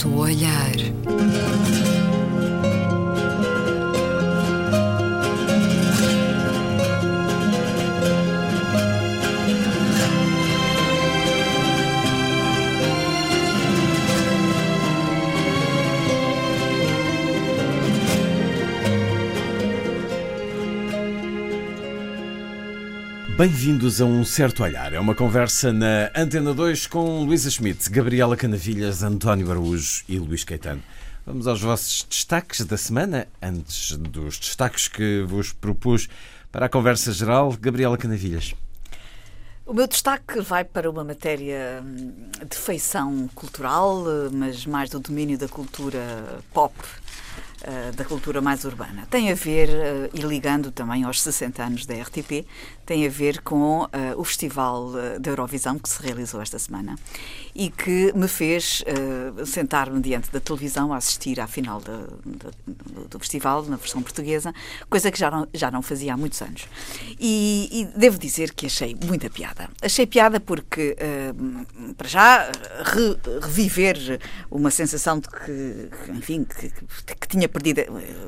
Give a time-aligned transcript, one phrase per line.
[0.00, 1.59] certo olhar.
[23.40, 24.92] Bem-vindos a Um Certo Olhar.
[24.92, 30.44] É uma conversa na Antena 2 com Luísa Schmidt, Gabriela Canavilhas, António Araújo e Luís
[30.44, 30.82] Caetano.
[31.24, 36.06] Vamos aos vossos destaques da semana, antes dos destaques que vos propus
[36.52, 37.56] para a conversa geral.
[37.58, 38.54] Gabriela Canavilhas.
[39.64, 45.38] O meu destaque vai para uma matéria hum, de feição cultural, mas mais do domínio
[45.38, 46.74] da cultura pop
[47.62, 49.06] uh, da cultura mais urbana.
[49.10, 52.46] Tem a ver, uh, e ligando também aos 60 anos da RTP,
[52.90, 56.96] tem a ver com uh, o Festival da Eurovisão que se realizou esta semana
[57.54, 58.82] e que me fez
[59.44, 64.54] sentar-me diante da televisão a assistir à final do festival, na versão portuguesa,
[64.88, 66.66] coisa que já não, já não fazia há muitos anos.
[67.18, 69.68] E, e devo dizer que achei muita piada.
[69.82, 70.96] Achei piada porque,
[71.98, 72.50] para já,
[72.84, 74.20] re, reviver
[74.50, 76.70] uma sensação de que, enfim, que,
[77.14, 77.82] que tinha perdido,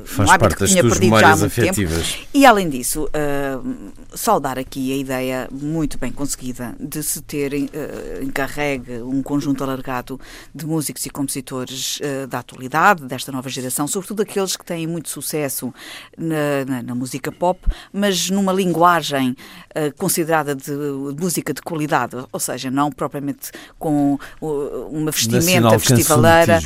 [0.04, 2.12] Faz um hábito que tinha perdido já há muito afetivas.
[2.12, 2.28] tempo.
[2.34, 8.22] E além disso, uh, saudar aqui a ideia muito bem conseguida de se ter uh,
[8.22, 10.20] encarregue um conjunto alargado
[10.54, 15.08] de músicos e compositores uh, da atualidade, desta nova geração, sobretudo aqueles que têm muito
[15.08, 15.72] sucesso
[16.16, 17.60] na, na, na música pop,
[17.92, 24.18] mas numa linguagem uh, considerada de, de, música de qualidade, ou seja, não propriamente com
[24.40, 26.60] uma vestimenta festivaleira,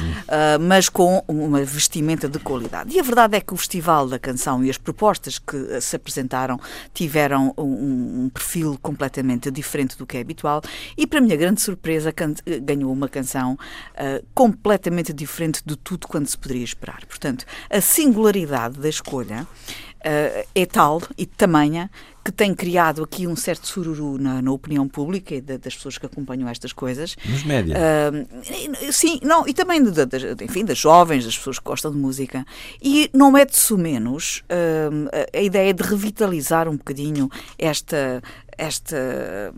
[0.61, 2.95] mas com uma vestimenta de qualidade.
[2.95, 5.97] E a verdade é que o Festival da Canção e as propostas que eh, se
[5.97, 6.59] apresentaram
[6.95, 10.63] tiveram um, um perfil completamente diferente do que é habitual
[10.97, 16.31] e, para minha grande surpresa, eh, ganhou uma canção uh, completamente diferente de tudo quanto
[16.31, 17.05] se poderia esperar.
[17.07, 21.91] Portanto, a singularidade da escolha uh, é tal e tamanha
[22.27, 26.07] que tem criado aqui um certo sururu na, na opinião pública e das pessoas que
[26.07, 27.17] acompanham estas coisas.
[27.25, 27.77] Nos média.
[27.79, 31.97] Uh, sim, não, e também de, de, enfim, das jovens, das pessoas que gostam de
[31.97, 32.45] música.
[32.83, 38.21] E não é de menos uh, a ideia de revitalizar um bocadinho esta,
[38.59, 39.55] esta,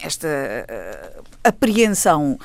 [0.00, 2.38] esta uh, apreensão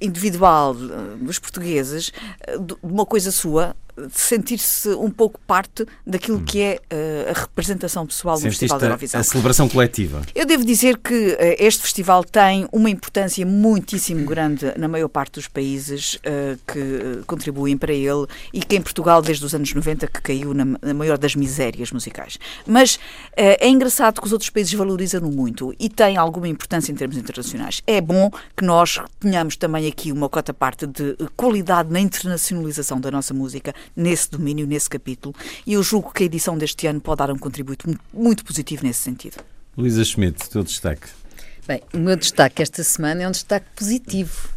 [0.00, 0.72] individual
[1.20, 2.12] dos portugueses
[2.60, 3.74] de uma coisa sua
[4.12, 9.20] sentir-se um pouco parte daquilo que é uh, a representação pessoal do Festival da Eurovisão.
[9.20, 10.22] A celebração coletiva.
[10.34, 15.34] Eu devo dizer que uh, este festival tem uma importância muitíssimo grande na maior parte
[15.34, 20.06] dos países uh, que contribuem para ele e que em Portugal, desde os anos 90,
[20.06, 22.38] que caiu na, na maior das misérias musicais.
[22.66, 22.98] Mas
[23.36, 27.82] é engraçado que os outros países valorizam-no muito e tem alguma importância em termos internacionais.
[27.86, 33.10] É bom que nós tenhamos também aqui uma cota parte de qualidade na internacionalização da
[33.10, 35.34] nossa música nesse domínio, nesse capítulo,
[35.66, 39.00] e eu julgo que a edição deste ano pode dar um contributo muito positivo nesse
[39.00, 39.36] sentido.
[39.76, 41.08] Luísa Schmidt, teu destaque.
[41.66, 44.48] Bem, o meu destaque esta semana é um destaque positivo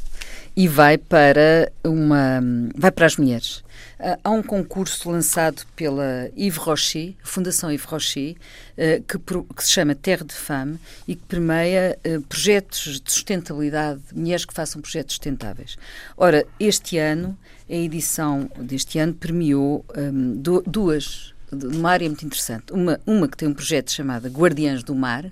[0.56, 2.42] e vai para uma
[2.76, 3.64] vai para as mulheres.
[4.00, 8.36] Uh, há um concurso lançado pela Yves Rocher, Fundação Yves Rocher,
[8.78, 9.18] uh, que,
[9.54, 14.54] que, se chama Terre de Femme e que premia uh, projetos de sustentabilidade, mulheres que
[14.54, 15.78] façam projetos sustentáveis.
[16.16, 17.38] Ora, este ano,
[17.70, 22.72] a edição deste ano premiou um, duas numa área muito interessante.
[22.72, 25.32] Uma, uma que tem um projeto chamado Guardiãs do Mar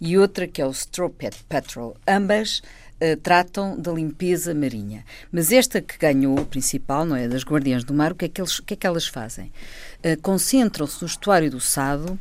[0.00, 1.12] e outra que é o Straw
[1.48, 1.96] Patrol.
[2.06, 2.62] Ambas
[3.00, 5.04] uh, tratam da limpeza marinha.
[5.30, 7.28] Mas esta que ganhou, o principal, não é?
[7.28, 9.52] Das Guardiãs do Mar, o que é que, eles, o que, é que elas fazem?
[9.98, 12.18] Uh, Concentram-se no estuário do Sado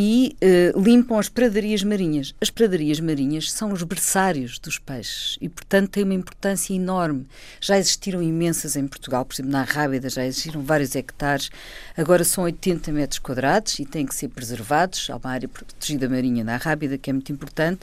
[0.00, 2.32] e uh, limpam as pradarias marinhas.
[2.40, 7.26] As pradarias marinhas são os berçários dos peixes e, portanto, têm uma importância enorme.
[7.60, 11.50] Já existiram imensas em Portugal, por exemplo, na Rábida já existiram vários hectares,
[11.96, 15.10] agora são 80 metros quadrados e têm que ser preservados.
[15.10, 17.80] Há uma área protegida marinha na Rábida que é muito importante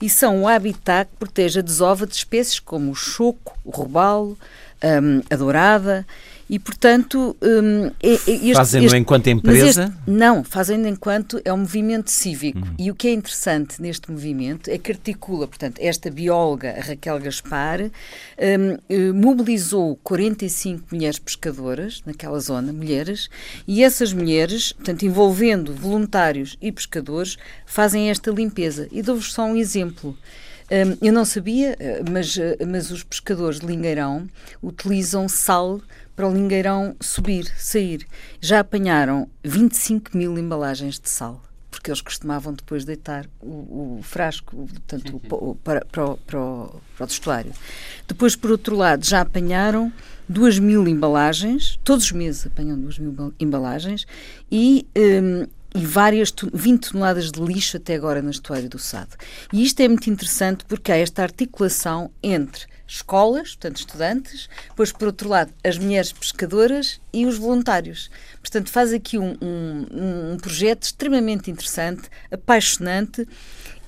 [0.00, 4.38] e são o habitat que protege a desova de espécies como o choco, o robalo,
[4.84, 6.06] um, a dourada
[6.48, 7.36] e, portanto.
[7.42, 9.84] Um, este, Fazem-no enquanto empresa?
[9.84, 12.58] Este, não, fazem-no enquanto é um movimento cívico.
[12.58, 12.74] Uhum.
[12.78, 17.82] E o que é interessante neste movimento é que articula, portanto, esta bióloga, Raquel Gaspar,
[17.82, 17.90] um,
[18.88, 23.28] eh, mobilizou 45 mulheres pescadoras naquela zona, mulheres,
[23.66, 28.88] e essas mulheres, portanto, envolvendo voluntários e pescadores, fazem esta limpeza.
[28.92, 30.16] E dou-vos só um exemplo.
[30.70, 34.28] Um, eu não sabia, eh, mas, eh, mas os pescadores de Lingueirão
[34.60, 35.80] utilizam sal
[36.16, 38.06] para o lingueirão subir, sair.
[38.40, 44.56] Já apanharam 25 mil embalagens de sal porque eles costumavam depois deitar o, o frasco,
[44.56, 47.52] portanto, o, para, para, o, para, o, para o vestuário.
[48.08, 49.92] Depois, por outro lado, já apanharam
[50.28, 54.06] duas mil embalagens, todos os meses apanham duas mil embalagens
[54.50, 55.46] e, um,
[55.78, 59.14] e várias 20 toneladas de lixo até agora na estuário do Sado.
[59.52, 65.06] E isto é muito interessante porque há esta articulação entre escolas, portanto, estudantes, depois, por
[65.06, 68.10] outro lado, as mulheres pescadoras e os voluntários.
[68.46, 73.26] Portanto, faz aqui um, um, um projeto extremamente interessante, apaixonante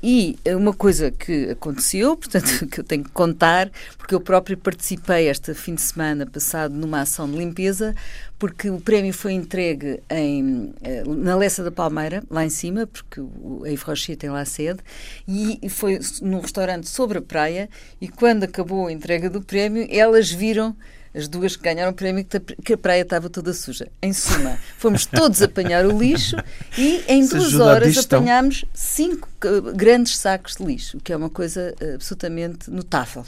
[0.03, 5.29] e uma coisa que aconteceu, portanto, que eu tenho que contar, porque eu próprio participei
[5.29, 7.95] este fim de semana passado numa ação de limpeza,
[8.37, 13.21] porque o prémio foi entregue em, eh, na Lessa da Palmeira, lá em cima, porque
[13.21, 14.81] o Yves Rocher tem lá sede,
[15.27, 17.71] e foi num restaurante sobre a praia,
[18.01, 20.77] e quando acabou a entrega do prémio, elas viram
[21.19, 22.25] as duas que ganharam o prémio
[22.65, 23.89] que a praia estava toda suja.
[24.01, 26.37] Em suma, fomos todos apanhar o lixo
[26.79, 29.29] e em Se duas horas apanhámos cinco
[29.75, 33.25] grandes sacos de lixo, o que é uma coisa eh, absolutamente notável.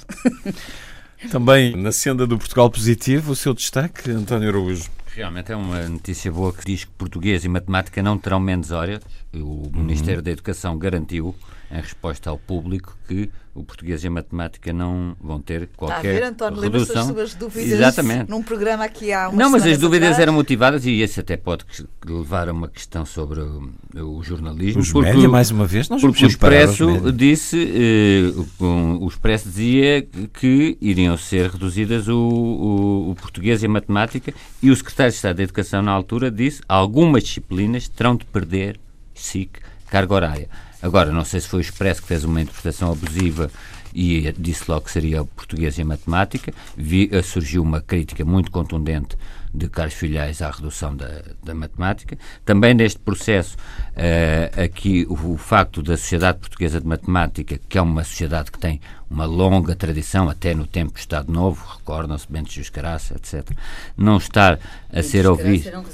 [1.30, 4.88] Também na senda do Portugal Positivo, o seu destaque, António Araújo.
[5.14, 9.00] Realmente é uma notícia boa que diz que português e matemática não terão menos horas.
[9.34, 9.70] O uhum.
[9.74, 11.34] Ministério da Educação garantiu
[11.70, 16.08] em resposta ao público que o português e a matemática não vão ter qualquer Está
[16.08, 16.94] a ver, António, redução.
[16.94, 18.30] das suas dúvidas Exatamente.
[18.30, 20.22] num programa aqui há Não, mas as dúvidas atrás.
[20.22, 21.64] eram motivadas e isso até pode
[22.06, 24.80] levar a uma questão sobre o, o jornalismo.
[24.80, 30.06] Os média, mais uma vez, nós porque o Expresso disse, eh, um, o Expresso dizia
[30.32, 34.32] que iriam ser reduzidas o, o, o português e a matemática
[34.62, 38.78] e o secretário de Estado da Educação na altura disse algumas disciplinas terão de perder
[39.14, 39.58] SIC
[39.88, 40.48] carga horária.
[40.82, 43.50] Agora, não sei se foi o Expresso que fez uma interpretação abusiva
[43.94, 46.52] e disse logo que seria português e matemática.
[46.76, 49.16] Vi, eh, surgiu uma crítica muito contundente
[49.52, 52.16] de Carlos Filhais à redução da, da matemática.
[52.44, 57.82] Também neste processo, uh, aqui o, o, facto da Sociedade Portuguesa de Matemática, que é
[57.82, 58.80] uma sociedade que tem
[59.10, 63.50] uma longa tradição, até no tempo do Estado Novo, recordam-se Bento Jus Caraça, etc.,
[63.96, 64.58] não estar a
[64.92, 65.66] Bento ser ouvido.
[65.66, 65.84] Eram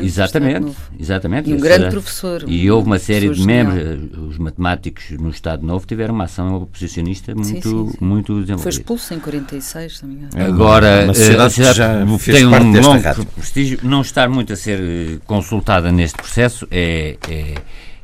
[0.00, 1.50] exatamente, exatamente.
[1.50, 2.44] E um grande professor.
[2.46, 7.34] E houve uma série de membros, os matemáticos no Estado Novo tiveram uma ação oposicionista
[7.34, 7.96] muito, sim, sim, sim.
[8.00, 8.62] muito desenvolvida.
[8.62, 10.28] Foi expulso em 46, também.
[10.36, 14.80] Agora, uma sociedade, a sociedade já tem um longo prestígio, não estar muito a ser
[14.80, 17.54] eh, consultada neste processo é, é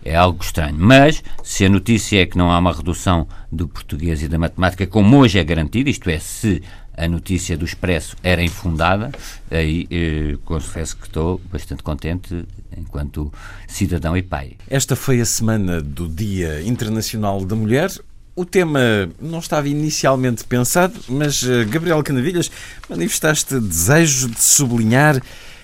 [0.07, 0.77] é algo estranho.
[0.79, 4.87] Mas, se a notícia é que não há uma redução do português e da matemática,
[4.87, 6.63] como hoje é garantido, isto é, se
[6.97, 9.13] a notícia do Expresso era infundada,
[9.51, 13.31] aí eh, confesso que estou bastante contente enquanto
[13.69, 14.53] cidadão e pai.
[14.69, 17.91] Esta foi a semana do Dia Internacional da Mulher.
[18.35, 18.81] O tema
[19.21, 22.51] não estava inicialmente pensado, mas uh, Gabriel Canavilhas
[22.89, 25.21] manifestaste desejo de sublinhar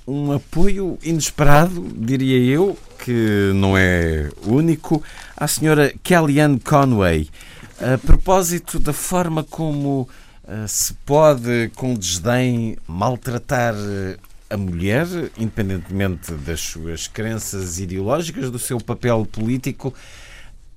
[0.07, 5.03] um apoio inesperado, diria eu, que não é único,
[5.37, 7.29] à senhora Kellyanne Conway,
[7.81, 10.09] a propósito da forma como
[10.45, 14.17] uh, se pode, com desdém, maltratar eh,
[14.49, 15.07] a mulher,
[15.39, 19.95] independentemente das suas crenças ideológicas, do seu papel político.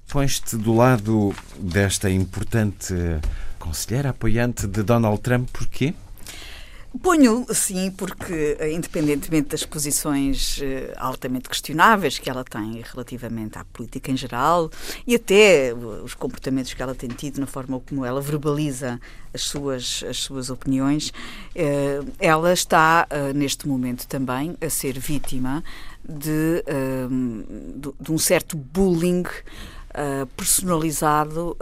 [0.08, 2.94] Pões-te do lado desta importante
[3.60, 5.94] conselheira apoiante de Donald Trump, porquê?
[7.02, 13.66] Ponho, sim, porque, eh, independentemente das posições uh, altamente questionáveis que ela tem relativamente à
[13.66, 14.70] política em geral
[15.06, 19.00] e até os comportamentos que ela tem tido na forma como ela verbaliza
[19.34, 25.64] as suas, as suas opiniões, uh, ela está, neste momento também, a ser vítima
[26.08, 26.64] de,
[28.00, 29.24] de, um certo bullying.
[30.36, 31.56] Personalizado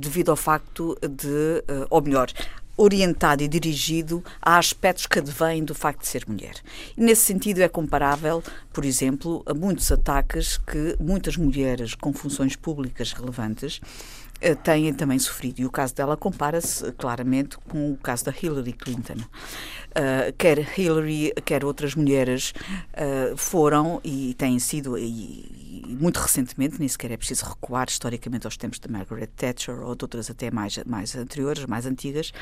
[0.00, 2.28] devido ao facto de, ou melhor,
[2.76, 6.54] orientado e dirigido a aspectos que advêm do facto de ser mulher.
[6.96, 8.42] E nesse sentido é comparável,
[8.72, 13.80] por exemplo, a muitos ataques que muitas mulheres com funções públicas relevantes
[14.40, 15.60] eh, têm também sofrido.
[15.60, 19.16] E o caso dela compara-se claramente com o caso da Hillary Clinton.
[19.16, 22.52] Uh, quer Hillary, quer outras mulheres
[22.92, 25.55] uh, foram e têm sido, e,
[25.86, 30.04] muito recentemente, nem sequer é preciso recuar historicamente aos tempos de Margaret Thatcher ou de
[30.04, 32.32] outras até mais, mais anteriores, mais antigas,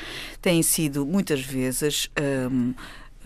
[0.41, 2.09] têm sido muitas vezes.
[2.51, 2.73] Um,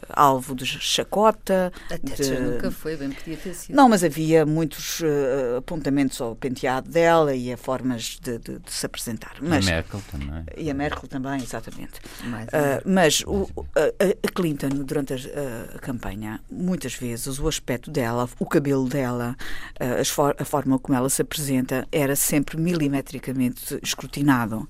[0.10, 1.72] alvo de chacota.
[1.90, 2.40] Até de...
[2.40, 3.76] nunca foi, bem podia ter sido.
[3.76, 8.72] Não, mas havia muitos uh, apontamentos ao penteado dela e a formas de, de, de
[8.72, 9.36] se apresentar.
[9.42, 10.44] Mas, e a Merkel também.
[10.58, 12.00] E a Merkel também, exatamente.
[12.24, 18.30] Uh, mas o, a, a, Clinton, durante a, a, campanha, muitas vezes o aspecto dela,
[18.40, 19.36] o cabelo dela,
[19.80, 24.68] uh, for, a forma como ela se apresenta, era sempre milimetricamente escrutinado.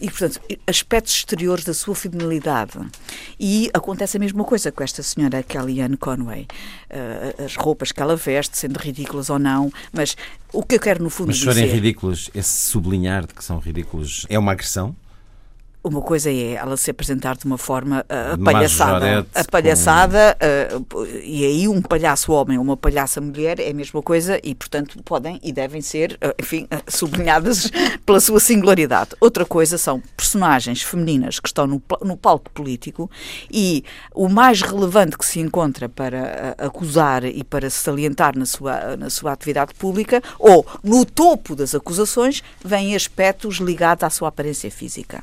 [0.00, 2.78] e, portanto, aspectos exteriores da sua feminilidade.
[3.38, 6.46] E acontece a mesma coisa coisa com esta senhora Kellyanne Conway,
[6.90, 10.16] uh, as roupas que ela veste, sendo ridículas ou não, mas
[10.50, 11.48] o que eu quero no fundo mas dizer...
[11.48, 14.96] Mas forem ridículos, esse sublinhar de que são ridículos é uma agressão?
[15.86, 19.24] Uma coisa é ela se apresentar de uma forma uh, palhaçada.
[19.32, 20.36] A palhaçada,
[20.90, 20.98] com...
[20.98, 24.52] uh, e aí um palhaço homem ou uma palhaça mulher é a mesma coisa e,
[24.52, 27.70] portanto, podem e devem ser, uh, enfim, sublinhadas
[28.04, 29.10] pela sua singularidade.
[29.20, 33.08] Outra coisa são personagens femininas que estão no, no palco político
[33.48, 38.96] e o mais relevante que se encontra para acusar e para se salientar na sua,
[38.96, 44.68] na sua atividade pública ou no topo das acusações vêm aspectos ligados à sua aparência
[44.68, 45.22] física.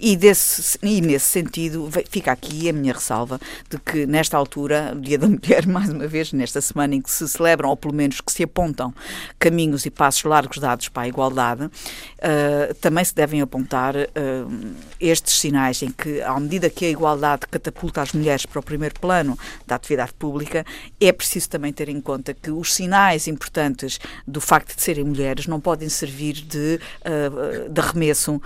[0.00, 5.00] E, desse, e nesse sentido, fica aqui a minha ressalva de que, nesta altura, o
[5.00, 8.20] Dia da Mulher, mais uma vez, nesta semana em que se celebram, ou pelo menos
[8.20, 8.94] que se apontam
[9.40, 15.40] caminhos e passos largos dados para a igualdade, uh, também se devem apontar uh, estes
[15.40, 19.36] sinais em que, à medida que a igualdade catapulta as mulheres para o primeiro plano
[19.66, 20.64] da atividade pública,
[21.00, 25.48] é preciso também ter em conta que os sinais importantes do facto de serem mulheres
[25.48, 28.40] não podem servir de, uh, de arremesso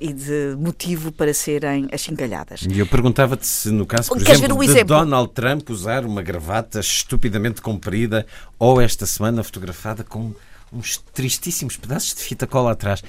[0.00, 2.60] e de motivo para serem achincalhadas.
[2.70, 4.96] E eu perguntava-te se, no caso, por Queres exemplo, de exemplo?
[4.96, 8.26] Donald Trump usar uma gravata estupidamente comprida
[8.58, 10.34] ou esta semana fotografada com
[10.70, 13.02] uns tristíssimos pedaços de fita cola atrás.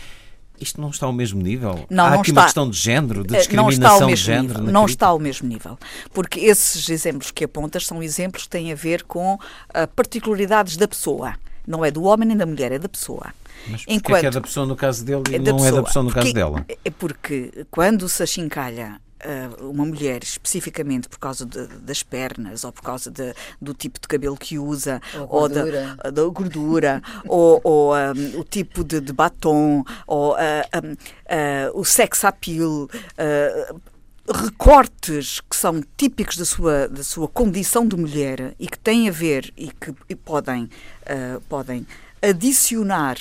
[0.59, 1.85] Isto não está ao mesmo nível?
[1.89, 2.41] Não, Há não aqui está.
[2.41, 4.63] uma questão de género, de discriminação de género?
[4.63, 5.77] Não está ao mesmo nível.
[6.13, 9.39] Porque esses exemplos que apontas são exemplos que têm a ver com uh,
[9.95, 11.35] particularidades da pessoa.
[11.67, 13.33] Não é do homem nem da mulher, é da pessoa.
[13.67, 15.83] Mas Enquanto, é, é da pessoa no caso dele e é não pessoa, é da
[15.83, 16.65] pessoa no porque, caso dela?
[16.85, 22.71] É porque quando se achincalha uh, uma mulher especificamente por causa de, das pernas ou
[22.71, 27.59] por causa de, do tipo de cabelo que usa ou, ou da, da, gordura ou,
[27.63, 30.37] ou um, o tipo de, de batom ou uh,
[30.83, 32.87] um, uh, o sex appeal
[34.29, 39.11] recortes que são típicos da sua, da sua condição de mulher e que têm a
[39.11, 40.69] ver e que e podem,
[41.09, 41.85] uh, podem
[42.21, 43.17] adicionar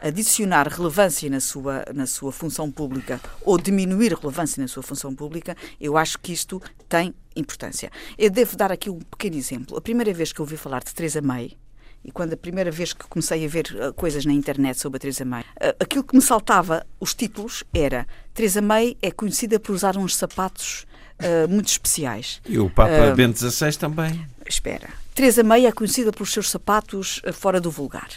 [0.00, 5.56] adicionar relevância na sua, na sua função pública ou diminuir relevância na sua função pública,
[5.80, 7.90] eu acho que isto tem importância.
[8.16, 9.76] Eu devo dar aqui um pequeno exemplo.
[9.76, 11.56] A primeira vez que eu ouvi falar de Teresa May,
[12.04, 15.00] e quando a primeira vez que comecei a ver uh, coisas na internet sobre a
[15.00, 19.72] Teresa May, uh, aquilo que me saltava os títulos era Teresa May é conhecida por
[19.72, 20.86] usar uns sapatos
[21.20, 22.40] uh, muito especiais.
[22.48, 24.24] E o Papa Bento XVI também.
[24.46, 24.88] Espera.
[25.18, 28.08] Teresa May é conhecida pelos seus sapatos uh, fora do vulgar.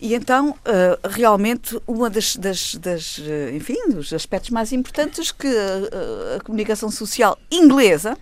[0.00, 3.20] E então, uh, realmente, uma das, das, das,
[3.52, 5.48] enfim, dos aspectos mais importantes que
[6.36, 8.16] a comunicação social inglesa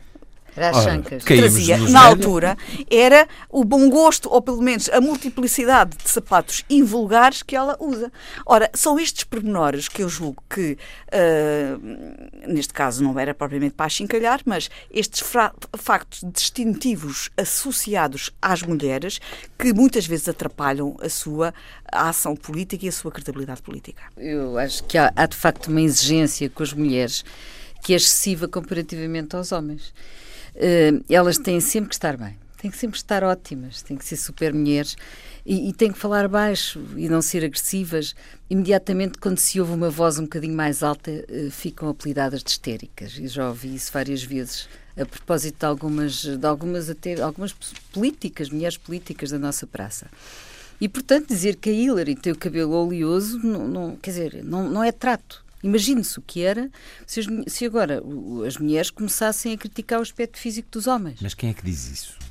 [0.57, 1.25] Raschancas.
[1.25, 2.57] trazia na altura
[2.91, 8.13] era o bom gosto, ou pelo menos a multiplicidade de sapatos invulgares que ela usa.
[8.47, 10.79] Ora, são estes pormenores que eu julgo que,
[11.13, 15.23] uh, neste caso, não era propriamente para achincalhar, mas estes
[15.77, 19.21] factos distintivos associados às mulheres
[19.59, 21.53] que muitas vezes atrapalham a sua
[21.91, 24.03] ação política e a sua credibilidade política.
[24.17, 27.25] Eu acho que há, há de facto uma exigência com as mulheres
[27.83, 29.93] que é excessiva comparativamente aos homens.
[30.55, 34.17] Uh, elas têm sempre que estar bem, têm que sempre estar ótimas, têm que ser
[34.17, 34.97] super mulheres
[35.45, 38.15] e, e têm que falar baixo e não ser agressivas.
[38.49, 43.19] Imediatamente, quando se ouve uma voz um bocadinho mais alta, uh, ficam apelidadas de histéricas.
[43.19, 47.53] E já ouvi isso várias vezes a propósito de algumas, de algumas, até, algumas
[47.93, 50.07] políticas, mulheres políticas da nossa praça.
[50.81, 54.69] E, portanto, dizer que a Hillary tem o cabelo oleoso, não, não quer dizer, não,
[54.69, 55.44] não é trato.
[55.64, 56.71] Imagine-se o que era
[57.06, 58.02] se, as, se agora
[58.47, 61.18] as mulheres começassem a criticar o aspecto físico dos homens.
[61.23, 62.25] Mas quem é que diz isso?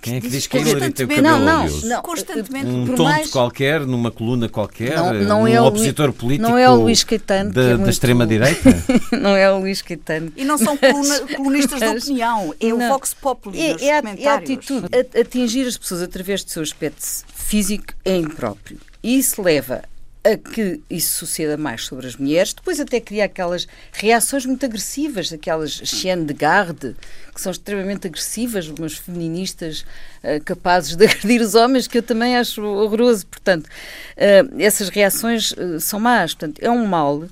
[0.00, 1.86] Quem é que diz que a Hillary tem o cabelo não, não, oleoso?
[1.86, 2.66] Não, constantemente.
[2.66, 3.30] Um tonto mais...
[3.30, 7.52] qualquer, numa coluna qualquer, não, não um é opositor político não é o Luís Caetano,
[7.52, 7.84] da, é muito...
[7.84, 8.70] da extrema-direita?
[9.20, 10.32] não é o Luís Caetano.
[10.36, 12.76] E não são coluna, colunistas de opinião, é não.
[12.76, 14.00] o Vox Populi é, é.
[14.18, 14.86] É a atitude.
[15.20, 18.78] Atingir as pessoas através do seu aspecto físico é impróprio.
[19.02, 19.82] E isso leva
[20.22, 25.32] a que isso suceda mais sobre as mulheres, depois até cria aquelas reações muito agressivas,
[25.32, 26.94] aquelas chienne de garde,
[27.34, 29.80] que são extremamente agressivas, umas feministas
[30.22, 33.26] uh, capazes de agredir os homens, que eu também acho horroroso.
[33.26, 36.34] Portanto, uh, essas reações uh, são más.
[36.34, 37.24] Portanto, é um mal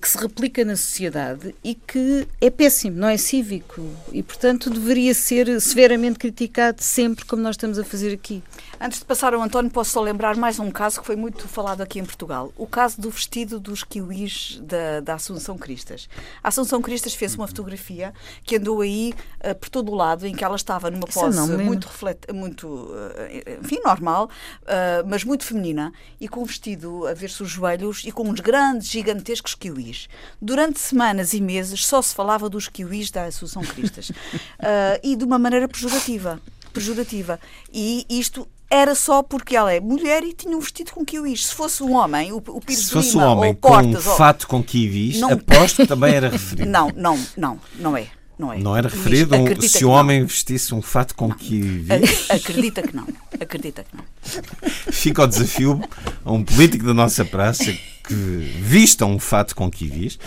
[0.00, 5.14] que se replica na sociedade e que é péssimo, não é cívico e, portanto, deveria
[5.14, 8.42] ser severamente criticado sempre, como nós estamos a fazer aqui.
[8.80, 11.80] Antes de passar ao António, posso só lembrar mais um caso que foi muito falado
[11.80, 12.52] aqui em Portugal.
[12.56, 16.08] O caso do vestido dos kiwis da, da Assunção Cristas.
[16.40, 20.34] A Assunção Cristas fez uma fotografia que andou aí uh, por todo o lado, em
[20.34, 24.30] que ela estava numa pose muito, reflet, muito uh, enfim, normal,
[24.62, 28.38] uh, mas muito feminina, e com o vestido a ver-se os joelhos e com uns
[28.38, 30.08] grandes, gigantescos kiwis.
[30.40, 34.12] Durante semanas e meses só se falava dos kiwis da Associação Cristas.
[35.02, 36.40] e de uma maneira pejorativa.
[36.72, 37.40] Pejorativa.
[37.72, 41.46] E isto era só porque ela é mulher e tinha um vestido com kiwis.
[41.46, 44.10] Se fosse um homem, o, o Pires Se fosse Lima, um homem com Portas, um
[44.10, 44.16] ou...
[44.16, 45.30] fato com kiwis, Não.
[45.32, 46.68] aposto que também era referido.
[46.68, 48.06] Não, não, não, não é.
[48.38, 48.58] Não, é.
[48.58, 49.94] Não era referido um- se o não.
[49.96, 51.88] homem vestisse um fato com kiwis.
[52.30, 53.06] A- Acredita que não.
[53.40, 54.04] Acredita que não.
[54.92, 55.80] Fica o desafio
[56.24, 57.64] a um político da nossa praça
[58.06, 60.18] que vista um fato com kiwis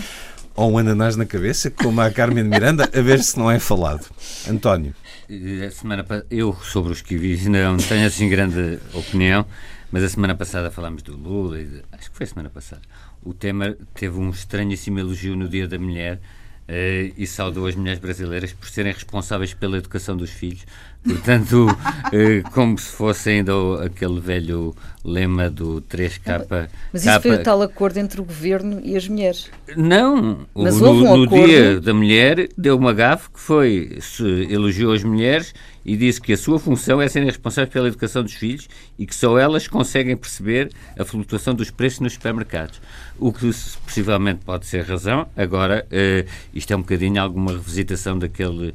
[0.54, 4.06] ou um ananás na cabeça, como a Carmen Miranda, a ver se não é falado.
[4.50, 4.94] António.
[5.32, 9.46] Eh, A semana eu sobre os kiwis não tenho assim grande opinião,
[9.92, 12.82] mas a semana passada falámos do Lula, de- acho que foi a semana passada.
[13.24, 16.20] O tema teve um estranhíssimo elogio no Dia da Mulher
[16.68, 20.66] eh, e saudou as mulheres brasileiras por serem responsáveis pela educação dos filhos.
[21.04, 21.68] Portanto,
[22.14, 23.54] eh, como se fosse ainda
[23.84, 26.68] aquele velho lema do 3K.
[26.94, 29.50] Mas isso foi o tal acordo entre o governo e as mulheres.
[29.76, 33.98] não, Mas no, houve um no acordo- dia da mulher deu uma gafe que foi,
[34.00, 38.22] se elogiou as mulheres e disse que a sua função é serem responsáveis pela educação
[38.22, 38.68] dos filhos
[39.00, 42.80] e que só elas conseguem perceber a flutuação dos preços nos supermercados.
[43.18, 43.52] O que
[43.84, 45.28] possivelmente pode ser razão.
[45.36, 48.72] Agora, eh, isto é um bocadinho alguma revisitação daquele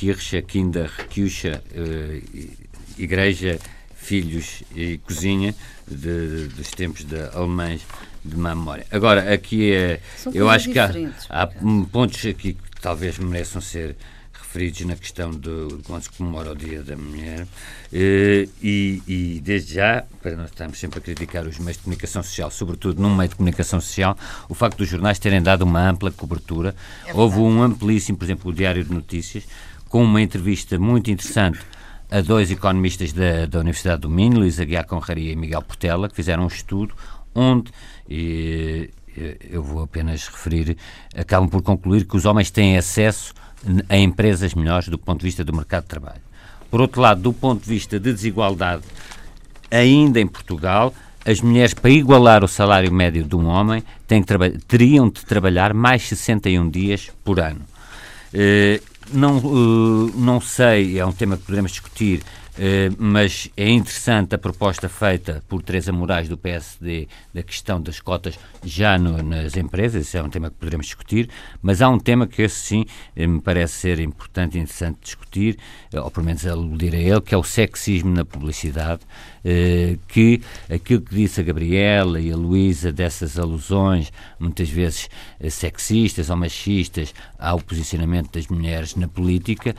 [0.00, 2.20] Kirche, Kinder, Kirche, eh,
[2.98, 3.58] Igreja,
[3.94, 5.54] Filhos e Cozinha
[5.88, 7.80] de- dos tempos de alemães
[8.24, 8.86] de má memória.
[8.90, 10.00] Agora, aqui é.
[10.16, 10.90] São eu acho que há,
[11.30, 13.96] há hum, pontos aqui que talvez mereçam ser
[14.32, 17.46] referidos na questão do quando se comemora o Dia da Mulher
[17.92, 22.20] Eh, e, e desde já, para nós estarmos sempre a criticar os meios de comunicação
[22.22, 26.10] social, sobretudo num meio de comunicação social, o facto dos jornais terem dado uma ampla
[26.10, 26.74] cobertura.
[27.14, 29.44] Houve um amplíssimo, por exemplo, o Diário de Notícias,
[29.88, 31.60] com uma entrevista muito interessante
[32.10, 36.14] a dois economistas da, da Universidade do Minho, Luísa Guiar Conraria e Miguel Portela, que
[36.14, 36.94] fizeram um estudo
[37.34, 37.70] onde,
[38.08, 38.90] e,
[39.50, 40.76] eu vou apenas referir,
[41.16, 43.34] acabam por concluir que os homens têm acesso
[43.88, 46.20] a empresas melhores do ponto de vista do mercado de trabalho.
[46.70, 48.82] Por outro lado, do ponto de vista de desigualdade,
[49.70, 50.94] ainda em Portugal,
[51.24, 53.82] as mulheres, para igualar o salário médio de um homem,
[54.68, 57.62] teriam de trabalhar mais 61 dias por ano.
[58.32, 58.80] Eh,
[59.12, 62.22] não, eh, não sei, é um tema que poderemos discutir,
[62.98, 68.38] mas é interessante a proposta feita por Teresa Moraes do PSD da questão das cotas
[68.64, 71.28] já no- nas empresas, esse é um tema que poderemos discutir,
[71.60, 75.58] mas há um tema que esse sim eh, me parece ser importante e interessante discutir,
[75.92, 79.02] eh, ou pelo menos aludir a ele, que é o sexismo na publicidade,
[79.44, 80.40] eh, que
[80.70, 86.36] aquilo que disse a Gabriela e a Luísa dessas alusões, muitas vezes eh, sexistas ou
[86.36, 89.74] machistas, ao posicionamento das mulheres na política,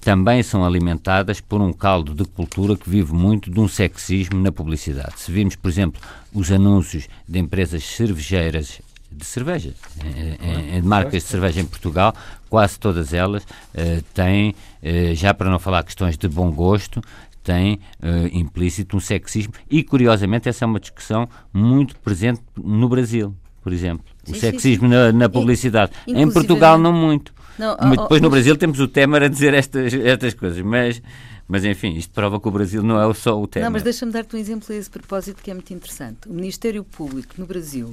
[0.00, 4.50] também são alimentadas por um caldo de cultura que vive muito de um sexismo na
[4.50, 5.20] publicidade.
[5.20, 6.00] Se virmos, por exemplo,
[6.32, 12.14] os anúncios de empresas cervejeiras de cerveja, em, em- de marcas de cerveja em Portugal,
[12.48, 17.02] quase todas elas eh, têm, eh, já para não falar questões de bom gosto,
[17.42, 23.34] têm eh, implícito um sexismo e, curiosamente, essa é uma discussão muito presente no Brasil,
[23.62, 24.04] por exemplo.
[24.24, 25.90] O Sim, sim, sexismo na, na publicidade.
[26.06, 27.32] Em inclusivamente- Portugal, não muito.
[27.58, 30.60] Não, Mas oh, oh, depois no Brasil temos o Temer a dizer estas, estas coisas,
[30.62, 31.02] mas,
[31.46, 33.66] mas enfim, isto prova que o Brasil não é só o Temer.
[33.66, 36.28] Não, mas deixa-me dar-te um exemplo a esse propósito que é muito interessante.
[36.28, 37.90] O Ministério Público no Brasil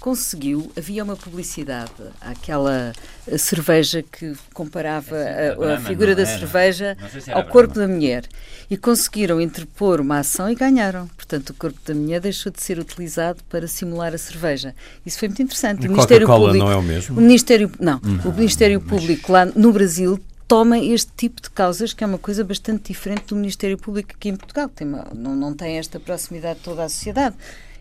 [0.00, 2.92] conseguiu, havia uma publicidade, aquela
[3.26, 6.38] eh, cerveja que comparava É, a, a Brahma, figura não da era?
[6.38, 7.88] cerveja Não se ao corpo Brahma.
[7.92, 8.24] da mulher.
[8.70, 11.06] E conseguiram interpor uma ação e ganharam.
[11.08, 14.74] Portanto, o corpo da mulher deixou de ser utilizado para simular a cerveja.
[15.04, 15.86] Isso foi muito interessante.
[15.86, 17.18] A o Ministério Público, não é o mesmo?
[17.18, 22.02] o Ministério, não, o Ministério Público lá no Brasil toma este tipo de causas, que
[22.02, 25.36] é uma coisa bastante diferente do Ministério Público aqui em Portugal, que tem uma- não,
[25.36, 27.36] não tem esta proximidade toda à sociedade.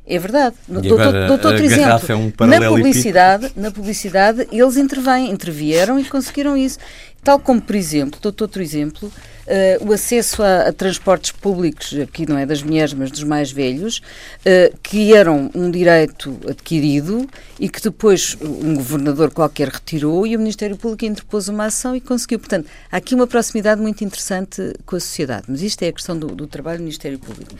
[0.09, 0.55] É verdade.
[0.69, 1.83] E dou- dou- agora dou-te outro exemplo.
[2.11, 6.79] é um na publicidade, na publicidade, eles intervêm, intervieram e conseguiram isso.
[7.23, 9.11] Tal como, por exemplo, dou-te outro exemplo,
[9.45, 13.51] eh, o acesso a, a transportes públicos, aqui não é das mulheres, mas dos mais
[13.51, 14.01] velhos,
[14.45, 17.27] eh, que eram um direito adquirido
[17.59, 21.99] e que depois um governador qualquer retirou e o Ministério Público interpôs uma ação e
[21.99, 22.39] conseguiu.
[22.39, 26.17] Portanto, há aqui uma proximidade muito interessante com a sociedade, mas isto é a questão
[26.17, 27.53] do, do trabalho do Ministério Público.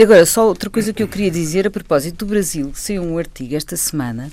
[0.00, 3.54] Agora, só outra coisa que eu queria dizer a propósito do Brasil, saiu um artigo
[3.54, 4.32] esta semana,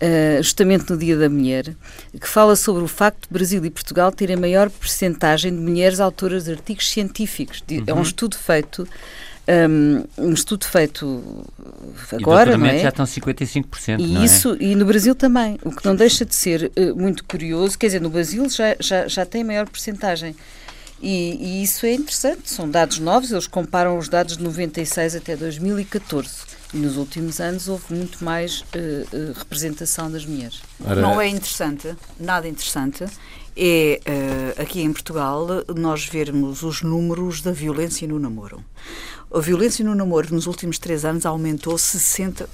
[0.00, 1.74] eh, justamente no Dia da Mulher,
[2.20, 6.44] que fala sobre o facto de Brasil e Portugal terem maior percentagem de mulheres autoras
[6.44, 7.64] de artigos científicos.
[7.86, 8.86] É um estudo feito,
[9.48, 11.22] um, um estudo feito
[12.12, 12.78] agora, não é?
[12.78, 14.24] já estão 55%, E não é?
[14.24, 17.86] isso, e no Brasil também, o que não deixa de ser eh, muito curioso, quer
[17.86, 20.36] dizer, no Brasil já, já, já tem maior percentagem.
[21.02, 25.36] E, e isso é interessante, são dados novos, eles comparam os dados de 96 até
[25.36, 26.30] 2014.
[26.72, 30.62] E nos últimos anos houve muito mais uh, uh, representação das mulheres.
[30.82, 31.00] Ora...
[31.00, 33.04] Não é interessante, nada interessante,
[33.56, 38.64] é uh, aqui em Portugal nós vermos os números da violência no namoro.
[39.34, 42.46] A violência no namoro nos últimos três anos aumentou 60%.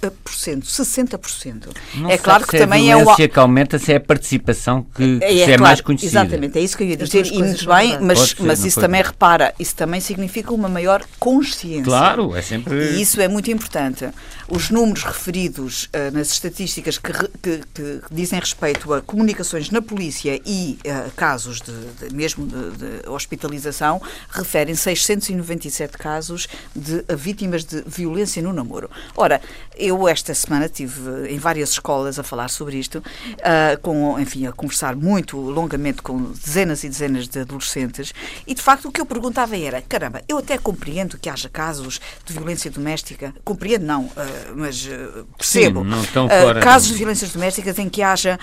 [0.63, 1.69] 60%.
[1.95, 3.11] Não é claro que também é o.
[3.11, 6.21] A que aumenta se é a participação que, é, é, é claro, mais conhecida.
[6.21, 7.27] Exatamente, é isso que eu ia dizer.
[7.27, 11.85] E muito bem, mas, ser, mas isso também, repara, isso também significa uma maior consciência.
[11.85, 12.93] Claro, é sempre.
[12.93, 14.09] E isso é muito importante.
[14.49, 17.13] Os números referidos uh, nas estatísticas que,
[17.43, 23.03] que, que, dizem respeito a comunicações na polícia e uh, casos de, de mesmo de,
[23.03, 28.91] de hospitalização referem 697 casos de vítimas de violência no namoro.
[29.17, 29.41] Ora,
[29.77, 34.53] eu esta semana estive em várias escolas a falar sobre isto, uh, com, enfim, a
[34.53, 38.13] conversar muito longamente com dezenas e dezenas de adolescentes,
[38.47, 42.01] e de facto o que eu perguntava era: caramba, eu até compreendo que haja casos
[42.25, 44.13] de violência doméstica, compreendo não, uh,
[44.57, 45.83] mas uh, percebo.
[45.83, 46.61] Sim, não fora.
[46.61, 48.39] casos de violências domésticas em que haja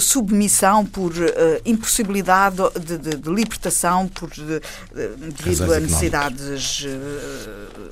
[0.00, 1.12] submissão por
[1.64, 4.60] impossibilidade de, de, de, libertação por, de,
[5.34, 6.86] devido a necessidades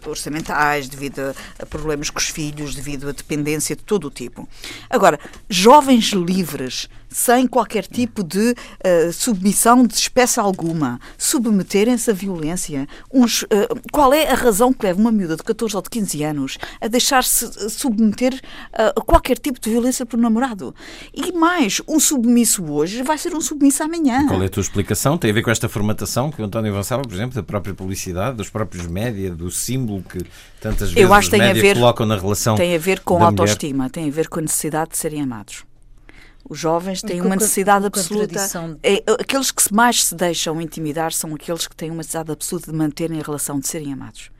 [0.07, 4.49] orçamentais, devido a, problemas com os filhos, devido a dependência de todo o tipo.
[4.89, 5.19] Agora,
[5.49, 12.89] jovens livres sem qualquer tipo de uh, submissão de espécie alguma, submeterem-se à violência.
[13.13, 13.49] Uns, uh,
[13.93, 16.89] qual é a razão que leva uma miúda de 14 ou de 15 anos a
[16.89, 18.41] deixar-se eh, submeter
[18.73, 20.75] a qualquer tipo de violência por namorado?
[21.15, 24.27] E mais, um submisso hoje vai ser um submisso amanhã.
[24.27, 25.17] Qual é a tua explicação?
[25.17, 28.37] Tem a ver com esta formatação que o António avançava, por exemplo, da própria publicidade,
[28.37, 30.19] dos próprios média, do símbolo que
[30.61, 32.57] tantas vezes Eu acho os média ver, colocam na relação.
[32.57, 33.91] Tem a ver com a autoestima, mulher.
[33.91, 35.65] tem a ver com a necessidade de serem amados.
[36.49, 38.39] Os jovens têm uma necessidade absoluta.
[38.83, 42.77] É, aqueles que mais se deixam intimidar são aqueles que têm uma necessidade absoluta de
[42.77, 44.31] manterem a relação, de serem amados.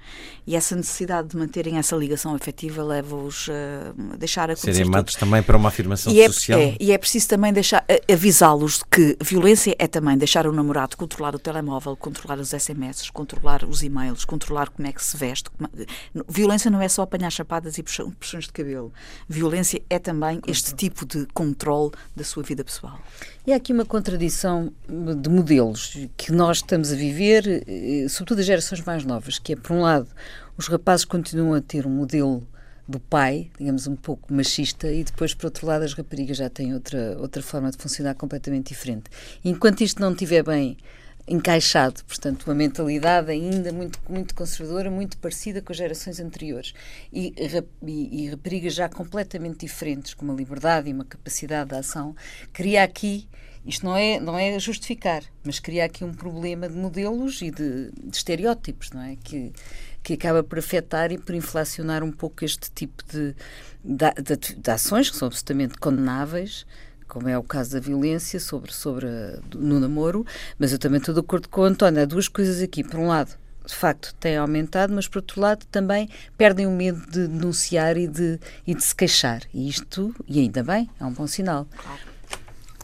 [0.47, 5.43] E essa necessidade de manterem essa ligação afetiva leva-os a deixar a Serem amados também
[5.43, 6.61] para uma afirmação e é, social.
[6.61, 10.97] É, e é preciso também deixar avisá-los de que violência é também deixar o namorado
[10.97, 15.51] controlar o telemóvel, controlar os SMS, controlar os e-mails, controlar como é que se veste.
[16.29, 18.93] Violência não é só apanhar chapadas e puxões de cabelo.
[19.29, 22.99] Violência é também este tipo de controle da sua vida pessoal.
[23.47, 28.47] E há aqui uma contradição de modelos que nós estamos a viver, eh, sobretudo as
[28.47, 30.09] gerações mais novas, que é, por um lado,
[30.57, 32.43] os rapazes continuam a ter um modelo
[32.89, 36.73] do pai, digamos, um pouco machista, e depois, por outro lado, as raparigas já têm
[36.73, 39.11] outra, outra forma de funcionar completamente diferente.
[39.45, 40.79] Enquanto isto não estiver bem
[41.27, 46.75] encaixado, portanto, uma mentalidade ainda muito, muito conservadora, muito parecida com as gerações anteriores,
[47.13, 47.35] e,
[47.83, 52.15] e, e raparigas já completamente diferentes, com uma liberdade e uma capacidade de ação,
[52.53, 53.27] cria aqui
[53.67, 57.91] isto não é, não é justificar, mas cria aqui um problema de modelos e de,
[57.93, 59.17] de estereótipos, não é?
[59.17, 59.53] Que,
[60.03, 63.35] que acaba por afetar e por inflacionar um pouco este tipo de,
[63.83, 66.67] de, de, de ações que são absolutamente condenáveis,
[67.15, 69.07] como é o caso da violência sobre, sobre
[69.55, 70.27] no namoro,
[70.59, 72.03] mas eu também estou de acordo com o António.
[72.03, 72.83] Há duas coisas aqui.
[72.83, 73.31] Por um lado,
[73.65, 78.09] de facto, tem aumentado, mas por outro lado também perdem o medo de denunciar e
[78.09, 79.43] de, e de se queixar.
[79.55, 81.69] E isto, e ainda bem, é um bom sinal.
[81.77, 82.01] Claro.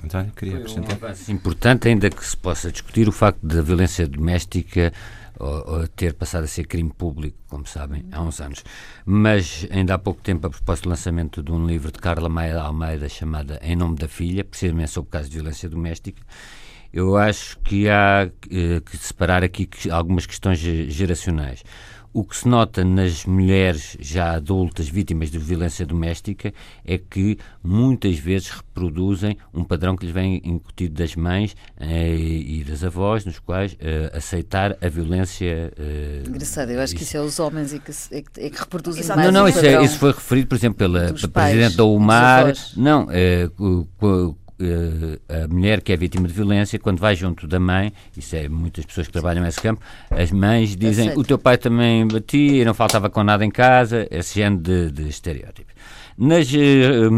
[0.05, 0.97] António, queria acrescentar.
[1.29, 4.93] Um importante, ainda que se possa discutir o facto da violência doméstica
[5.41, 8.63] ou, ou ter passado a ser crime público, como sabem, há uns anos.
[9.05, 12.61] Mas ainda há pouco tempo, a propósito do lançamento de um livro de Carla Maia
[12.61, 16.23] Almeida chamada Em Nome da Filha, precisamente sobre o caso de violência doméstica,
[16.93, 21.63] eu acho que há eh, que separar aqui algumas questões geracionais.
[22.13, 26.53] O que se nota nas mulheres já adultas vítimas de violência doméstica
[26.85, 32.65] é que muitas vezes reproduzem um padrão que lhes vem incutido das mães eh, e
[32.65, 35.73] das avós, nos quais eh, aceitar a violência.
[35.79, 38.59] Eh, Engraçado, eu acho que isso é os homens e que, é que, é que
[38.59, 39.21] reproduzem Exato.
[39.21, 39.33] mais.
[39.33, 42.55] Não, não, isso, é, isso, foi referido, por exemplo, pela, pela Presidente da UMAR.
[42.77, 43.49] Não, eh,
[45.29, 48.85] a mulher que é vítima de violência, quando vai junto da mãe, isso é muitas
[48.85, 53.09] pessoas que trabalham nesse campo, as mães dizem o teu pai também batia, não faltava
[53.09, 55.75] com nada em casa, esse género de, de estereótipos.
[56.17, 57.11] Nas, uh,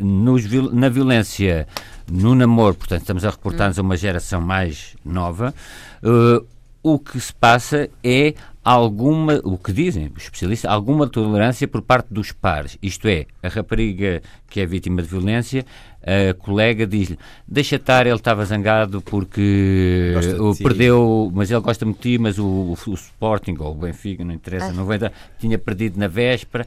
[0.00, 1.68] nos, na violência
[2.10, 5.54] no namoro, portanto, estamos a reportar-nos a uma geração mais nova,
[6.02, 6.44] uh,
[6.82, 12.12] o que se passa é alguma, o que dizem os especialistas, alguma tolerância por parte
[12.12, 12.78] dos pares.
[12.82, 15.64] Isto é, a rapariga que é vítima de violência,
[16.02, 21.98] a colega diz-lhe, deixa estar, ele estava zangado porque o perdeu, mas ele gosta muito
[21.98, 24.72] de ti, mas o, o, o, Sporting ou o Benfica, não interessa, ah.
[24.72, 26.66] 90, tinha perdido na véspera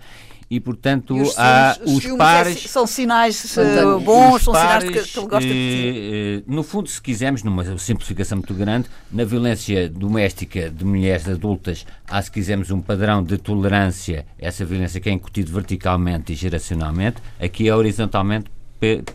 [0.50, 2.66] e, portanto, os há os, os é pares.
[2.66, 6.44] É, são sinais uh, bons, são sinais que, ele gosta de dizer.
[6.48, 12.22] no fundo, se quisermos, numa simplificação muito grande, na violência doméstica de mulheres adultas, há,
[12.22, 17.68] se quisermos, um padrão de tolerância, essa violência que é incutido verticalmente e geracionalmente, aqui
[17.68, 18.50] é horizontalmente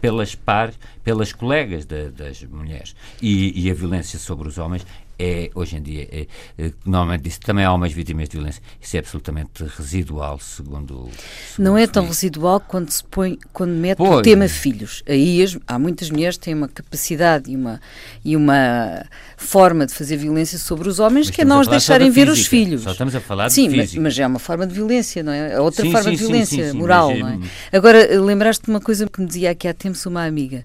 [0.00, 2.94] pelas pares, pelas colegas de, das mulheres.
[3.20, 4.84] E, e, a violência sobre os homens
[5.20, 6.26] é, hoje em dia, é,
[6.58, 8.62] é, normalmente diz também há umas vítimas de violência.
[8.80, 11.10] Isso é absolutamente residual, segundo.
[11.46, 14.10] segundo não é tão residual quando se põe, quando mete pois.
[14.10, 15.02] o tema filhos.
[15.06, 17.80] Aí as, há muitas mulheres que têm uma capacidade e uma,
[18.24, 19.04] e uma
[19.36, 22.46] forma de fazer violência sobre os homens mas que é não os deixarem ver os
[22.46, 22.82] filhos.
[22.82, 25.32] Só estamos a falar sim, de Sim, mas, mas, é uma forma de violência, não
[25.32, 25.52] é?
[25.52, 27.38] é outra sim, forma sim, de violência moral, não é?
[27.76, 30.64] Agora, lembraste de uma coisa que me dizia aqui há tempos uma amiga,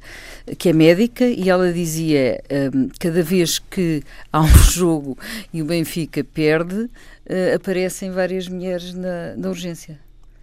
[0.58, 2.41] que é médica, e ela dizia
[2.74, 5.17] um, cada vez que há um jogo
[5.53, 9.99] e o Benfica perde, uh, aparecem várias mulheres na, na urgência.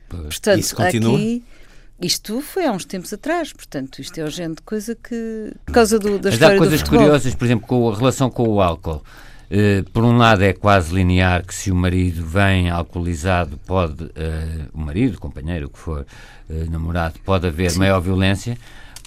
[0.09, 1.17] Portanto, Isso continua?
[1.17, 1.43] aqui.
[2.01, 5.53] Isto foi há uns tempos atrás, portanto, isto é urgente coisa que.
[5.65, 8.49] Por causa do, da Mas história há coisas curiosas, por exemplo, com a relação com
[8.49, 9.03] o álcool.
[9.53, 14.11] Uh, por um lado é quase linear que se o marido vem alcoolizado pode, uh,
[14.73, 16.07] o marido, o companheiro, o que for,
[16.49, 17.81] uh, namorado, pode haver Sim.
[17.81, 18.57] maior violência.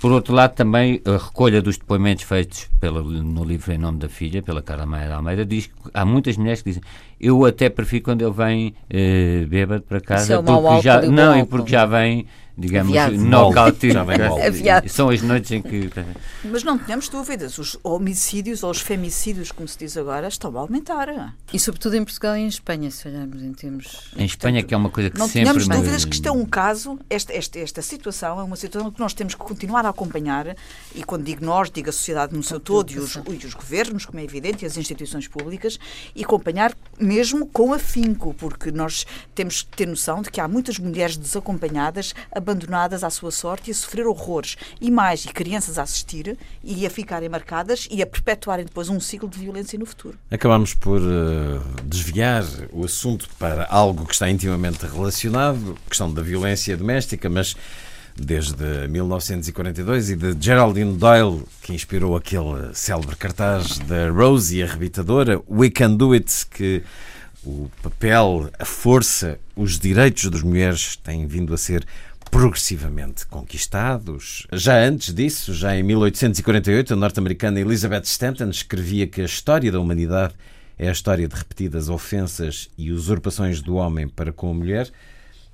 [0.01, 4.09] Por outro lado, também a recolha dos depoimentos feitos pela, no livro Em Nome da
[4.09, 6.83] Filha, pela Carla Maia da Almeida, diz que há muitas mulheres que dizem
[7.19, 11.45] eu até prefiro quando ele vem uh, bêbado para casa, é porque já, não, e
[11.45, 12.27] porque já vem
[12.57, 13.77] digamos, knockout.
[14.87, 15.89] São as noites em que.
[16.43, 20.61] Mas não tenhamos dúvidas, os homicídios ou os femicídios, como se diz agora, estão a
[20.61, 21.35] aumentar.
[21.53, 24.11] E sobretudo em Portugal e em Espanha, se olharmos em termos.
[24.15, 25.49] Em Espanha, que é uma coisa que não sempre.
[25.49, 28.91] Não tenhamos dúvidas que isto é um caso, esta, esta, esta situação é uma situação
[28.91, 30.55] que nós temos que continuar a acompanhar,
[30.93, 34.05] e quando digo nós, digo a sociedade no seu todo e os, e os governos,
[34.05, 35.79] como é evidente, e as instituições públicas,
[36.15, 40.79] e acompanhar mesmo com afinco, porque nós temos que ter noção de que há muitas
[40.79, 44.55] mulheres desacompanhadas a abandonadas à sua sorte e a sofrer horrores.
[44.79, 48.99] E mais, e crianças a assistir e a ficarem marcadas e a perpetuarem depois um
[48.99, 50.17] ciclo de violência no futuro.
[50.29, 56.21] Acabamos por uh, desviar o assunto para algo que está intimamente relacionado, a questão da
[56.21, 57.55] violência doméstica, mas
[58.15, 65.69] desde 1942 e de Geraldine Doyle, que inspirou aquele célebre cartaz da Rosie arrebitadora, We
[65.69, 66.81] Can Do It, que
[67.43, 71.85] o papel, a força, os direitos das mulheres têm vindo a ser
[72.35, 74.45] progressivamente conquistados.
[74.51, 79.79] Já antes disso, já em 1848, a norte-americana Elizabeth Stanton escrevia que a história da
[79.79, 80.33] humanidade
[80.77, 84.91] é a história de repetidas ofensas e usurpações do homem para com a mulher,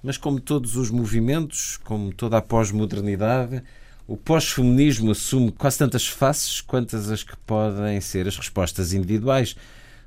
[0.01, 3.61] mas como todos os movimentos, como toda a pós-modernidade,
[4.07, 9.55] o pós-feminismo assume quase tantas faces quantas as que podem ser as respostas individuais.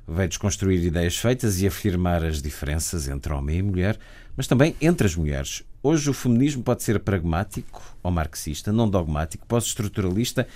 [0.05, 3.97] Veio desconstruir ideias feitas e afirmar as diferenças entre homem e mulher,
[4.35, 5.63] mas também entre as mulheres.
[5.87, 10.47] Hoje o feminismo pode ser pragmático ou marxista, não dogmático, pós-estruturalista,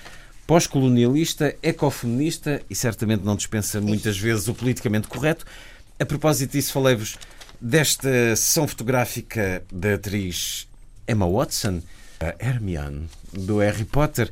[0.47, 5.45] pós-colonialista, ecofeminista e certamente não dispensa muitas vezes o politicamente correto.
[5.99, 7.15] A propósito disso, falei-vos
[7.61, 10.67] desta sessão fotográfica da atriz
[11.07, 11.83] Emma Watson,
[12.19, 14.31] a Hermione, do Harry Potter,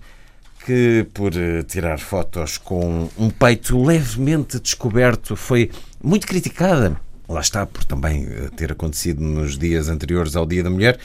[0.65, 5.69] que por eh, tirar fotos com um peito levemente descoberto foi
[6.01, 10.69] muito criticada lá está, por também eh, ter acontecido nos dias anteriores ao Dia da
[10.69, 10.99] Mulher,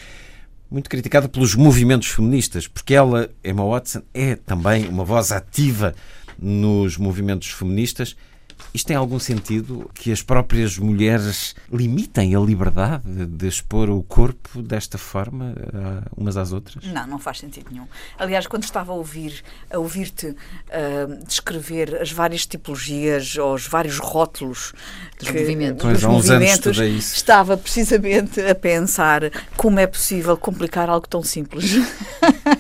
[0.70, 5.94] muito criticada pelos movimentos feministas, porque ela, Emma Watson, é também uma voz ativa
[6.38, 8.16] nos movimentos feministas
[8.74, 14.62] isto tem algum sentido que as próprias mulheres limitem a liberdade de expor o corpo
[14.62, 16.84] desta forma uh, umas às outras?
[16.84, 17.86] Não, não faz sentido nenhum.
[18.18, 23.98] Aliás, quando estava a ouvir a ouvir-te uh, descrever as várias tipologias ou os vários
[23.98, 24.72] rótulos
[25.18, 31.06] dos que, movimentos, pois, dos movimentos estava precisamente a pensar como é possível complicar algo
[31.06, 31.72] tão simples.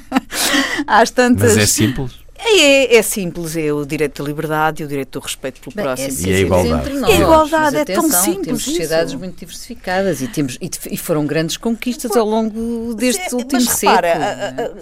[0.86, 1.56] Às tantas.
[1.56, 2.21] Mas é simples?
[2.44, 5.84] É, é, simples, é o direito da liberdade e o direito do respeito pelo Bem,
[5.84, 6.26] próximo.
[6.26, 6.92] É e a igualdade.
[6.94, 8.46] Nós, a igualdade é tão simples.
[8.46, 9.18] Temos sociedades isso.
[9.18, 13.96] muito diversificadas e, temos, e, e, foram grandes conquistas ao longo deste último século.
[13.96, 14.74] Repara,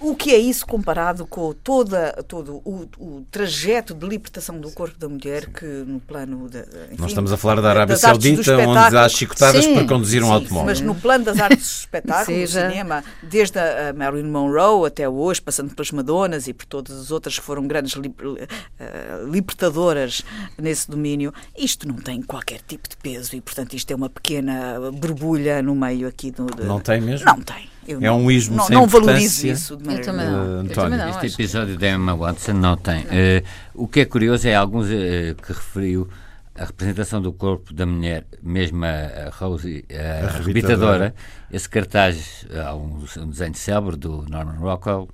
[0.00, 4.98] o que é isso comparado com toda, todo o, o trajeto de libertação do corpo
[4.98, 9.08] da mulher que no plano enfim, Nós estamos a falar da Arábia Saudita, onde há
[9.08, 10.66] chicotadas sim, para conduzir um sim, automóvel.
[10.66, 15.42] Mas no plano das artes do espetáculo, do cinema, desde a Marilyn Monroe até hoje,
[15.42, 20.22] passando pelas Madonas e por todas as outras que foram grandes li, uh, libertadoras
[20.56, 24.90] nesse domínio, isto não tem qualquer tipo de peso e, portanto, isto é uma pequena
[24.92, 26.46] borbulha no meio aqui do.
[26.46, 26.64] De...
[26.64, 27.26] Não tem mesmo?
[27.26, 27.68] Não tem.
[27.88, 30.04] Eu é um ismo não, sem não valorizo isso de maneira.
[30.04, 30.64] Também não.
[30.64, 33.02] Uh, também não este episódio da Emma Watson não tem.
[33.04, 36.06] Uh, o que é curioso é alguns uh, que referiu
[36.54, 41.14] a representação do corpo da mulher, mesmo a, Rosie, a, a arrebitadora,
[41.50, 45.08] esse cartaz, há um, um desenho célebre do Norman Rockwell,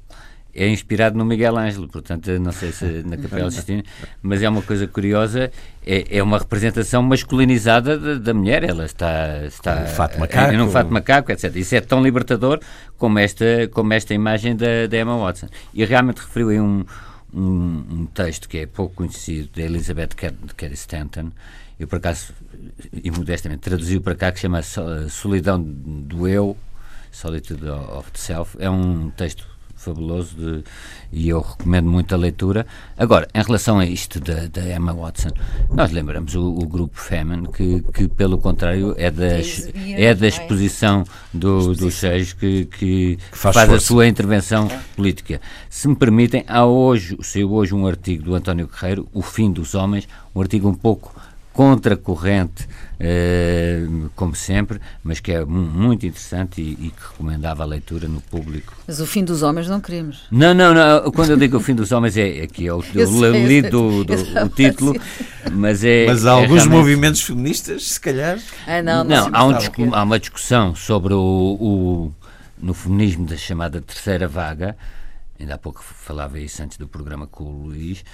[0.54, 3.82] é inspirado no Miguel Ângelo, portanto, não sei se na Capela Sistina,
[4.22, 5.50] mas é uma coisa curiosa,
[5.84, 10.56] é, é uma representação masculinizada da, da mulher, ela está, está um fato macaco, é,
[10.56, 11.54] num fato macaco, etc.
[11.56, 12.60] Isso é tão libertador
[12.96, 15.48] como esta, como esta imagem da, da Emma Watson.
[15.72, 16.84] E realmente referiu aí um,
[17.32, 20.10] um, um, texto que é pouco conhecido, de Elizabeth
[20.56, 21.32] Cary Stanton,
[21.78, 22.32] eu por acaso,
[22.92, 24.60] e modestamente, traduziu para cá, que chama
[25.10, 26.56] Solidão do Eu,
[27.10, 29.53] Solitude of the Self, é um texto
[29.84, 30.64] fabuloso de,
[31.12, 32.66] e eu recomendo muito a leitura.
[32.96, 35.30] Agora, em relação a isto da, da Emma Watson,
[35.70, 39.38] nós lembramos o, o grupo Femen, que, que pelo contrário é da,
[39.96, 45.40] é da exposição do, dos cheios que, que, que faz, faz a sua intervenção política.
[45.68, 49.74] Se me permitem, há hoje, saiu hoje um artigo do António Guerreiro, O Fim dos
[49.74, 51.14] Homens, um artigo um pouco
[51.52, 52.66] contracorrente,
[54.14, 58.74] como sempre, mas que é muito interessante e, e, que recomendava a leitura no público.
[58.86, 60.26] Mas o fim dos homens não queremos.
[60.30, 61.10] Não, não, não.
[61.10, 62.80] Quando eu digo o fim dos homens é, é que é o,
[63.46, 64.94] lido do, do o título,
[65.52, 66.06] mas é.
[66.06, 66.78] Mas há é alguns realmente...
[66.78, 68.38] movimentos feministas, se calhar.
[68.66, 71.18] Ah, não, não, não há, um há uma discussão sobre o,
[71.60, 72.12] o
[72.58, 74.76] no feminismo da chamada terceira vaga.
[75.38, 78.04] Ainda há pouco falava isso antes do programa com o Luís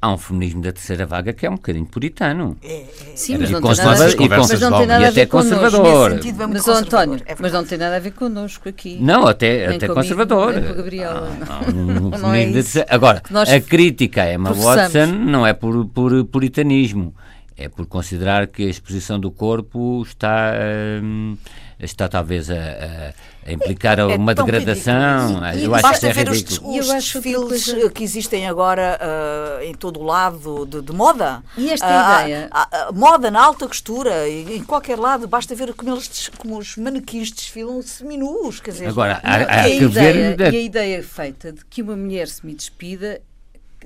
[0.00, 2.56] há um feminismo da terceira vaga que é um bocadinho puritano.
[2.62, 2.86] É, é.
[3.14, 6.10] Sim, mas não, conservador, e, mas não tem nada a ver conservador.
[6.12, 8.98] Sentido, mas, António, é mas não tem nada a ver connosco aqui.
[9.00, 10.54] Não, até, até comigo, conservador.
[10.54, 11.38] Nem com a Gabriela.
[11.48, 12.46] Ah, não, não é
[12.88, 17.14] agora, a crítica a Emma Watson não é por, por puritanismo,
[17.56, 20.54] é por considerar que a exposição do corpo está...
[21.02, 21.36] Hum,
[21.80, 25.40] está talvez a, a, a implicar é, uma degradação.
[25.54, 26.78] E, eu acho basta que é ver ridículo.
[26.78, 27.90] os, os desfiles coisa...
[27.90, 31.42] que existem agora uh, em todo o lado de, de moda.
[31.56, 32.48] E esta uh, ideia?
[32.50, 36.76] A, a, moda na alta costura, em qualquer lado, basta ver como, eles, como os
[36.76, 38.60] manequins desfilam seminus.
[38.60, 40.40] Quer dizer, agora, há, há que ver...
[40.40, 43.20] E a ideia feita de que uma mulher se me despida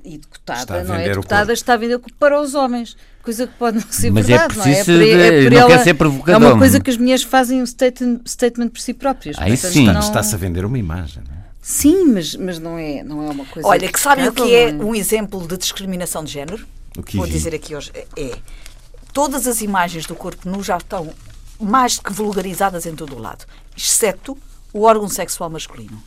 [0.03, 1.09] e decotada, não é?
[1.09, 4.59] Decotada está a vender para os homens coisa que pode não ser mas é verdade,
[4.59, 5.09] é preciso não é?
[5.09, 6.41] É por, é por não ela, quer ser provocador.
[6.41, 9.35] É uma coisa que as mulheres fazem um statement, statement por si próprias.
[9.39, 9.87] Aí sim.
[9.87, 9.99] Não...
[9.99, 11.45] Está-se a vender uma imagem, não é?
[11.61, 13.67] Sim, mas, mas não, é, não é uma coisa.
[13.67, 16.65] Olha, que, que sabem o que é, um exemplo de discriminação de género?
[16.95, 17.91] O que Vou dizer aqui hoje.
[18.15, 18.37] É
[19.11, 21.09] todas as imagens do corpo nu já estão
[21.59, 24.37] mais que vulgarizadas em todo o lado, exceto
[24.73, 26.03] o órgão sexual masculino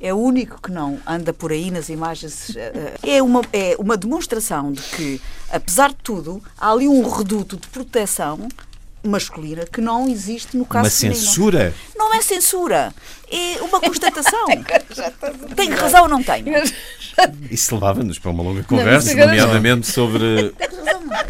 [0.00, 2.54] é o único que não anda por aí nas imagens.
[2.56, 7.08] Eh, eh, é uma, é uma demonstração de que, apesar de tudo, há ali um
[7.08, 8.48] reduto de proteção
[9.02, 11.74] masculina que não existe no caso Uma censura?
[11.96, 12.94] Não é censura,
[13.30, 14.46] é uma constatação.
[15.56, 16.44] tem razão ou não tem?
[17.50, 20.54] Isso levava-nos para uma longa conversa, não, nomeadamente sobre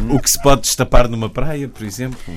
[0.09, 2.33] o que se pode destapar numa praia, por exemplo.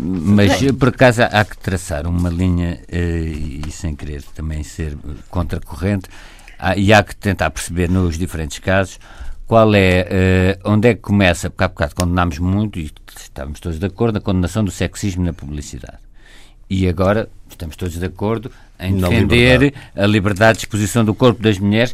[0.00, 4.96] Mas por acaso há que traçar uma linha uh, e sem querer também ser
[5.28, 6.08] contracorrente
[6.76, 8.98] e há que tentar perceber nos diferentes casos
[9.46, 13.80] qual é, uh, onde é que começa, porque há bocado condenámos muito e estávamos todos
[13.80, 15.98] de acordo na condenação do sexismo na publicidade.
[16.68, 19.74] E agora estamos todos de acordo em defender liberdade.
[19.96, 21.92] a liberdade de exposição do corpo das mulheres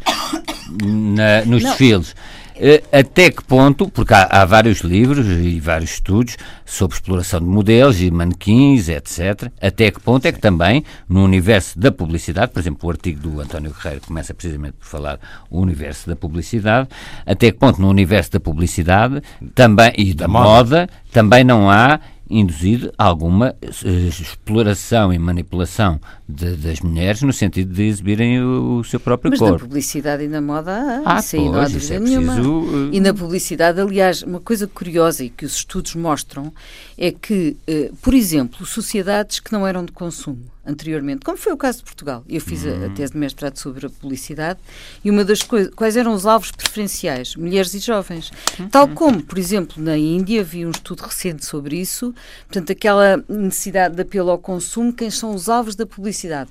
[0.83, 1.71] na, nos Não.
[1.71, 2.15] desfiles.
[2.59, 7.47] Eh, até que ponto, porque há, há, vários livros e vários estudos sobre exploração de
[7.47, 9.51] modelos e manequins, etc.
[9.61, 13.41] Até que ponto é que também, no universo da publicidade, por exemplo, o artigo do
[13.41, 15.19] António Guerreiro começa precisamente por falar
[15.51, 16.89] o universo da publicidade,
[17.27, 19.23] até que ponto no universo da publicidade
[19.55, 20.49] também e da, da moda.
[20.49, 27.73] moda também não há induzido alguma uh, exploração e manipulação de, das mulheres no sentido
[27.73, 29.55] de exibirem o, o seu próprio Mas corpo.
[29.55, 32.35] Mas na publicidade e na moda ah, isso pois, não há dúvida é nenhuma.
[32.35, 32.91] Preciso, uh...
[32.93, 36.53] E na publicidade, aliás, uma coisa curiosa e que os estudos mostram
[36.99, 41.57] é que, uh, por exemplo, sociedades que não eram de consumo anteriormente, como foi o
[41.57, 42.25] caso de Portugal.
[42.29, 44.59] Eu fiz a, a, tese de mestrado sobre a publicidade
[45.05, 47.37] e uma das coisas, quais eram os alvos preferenciais?
[47.37, 48.31] Mulheres e jovens.
[48.59, 48.69] Uhum.
[48.69, 52.15] Tal como, por exemplo, na Índia, havia um estudo recente sobre isso,
[52.47, 56.51] portanto, aquela necessidade de apelo ao consumo, quem são os alvos da publicidade?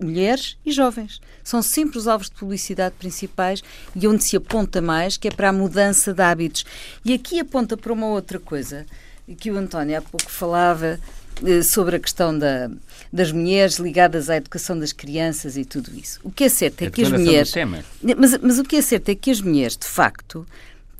[0.00, 1.20] mulheres e jovens.
[1.42, 3.62] São sempre os alvos de publicidade principais
[3.94, 6.64] e onde se aponta mais, que é para a mudança de hábitos.
[7.04, 8.86] E aqui aponta para uma outra coisa,
[9.38, 10.98] que o António há pouco falava,
[11.64, 12.70] sobre a questão da,
[13.12, 16.20] das mulheres ligadas à educação das crianças e tudo isso.
[16.22, 17.52] O que é certo é que as mulheres.
[18.16, 20.46] Mas, mas o que é certo é que as mulheres, de facto,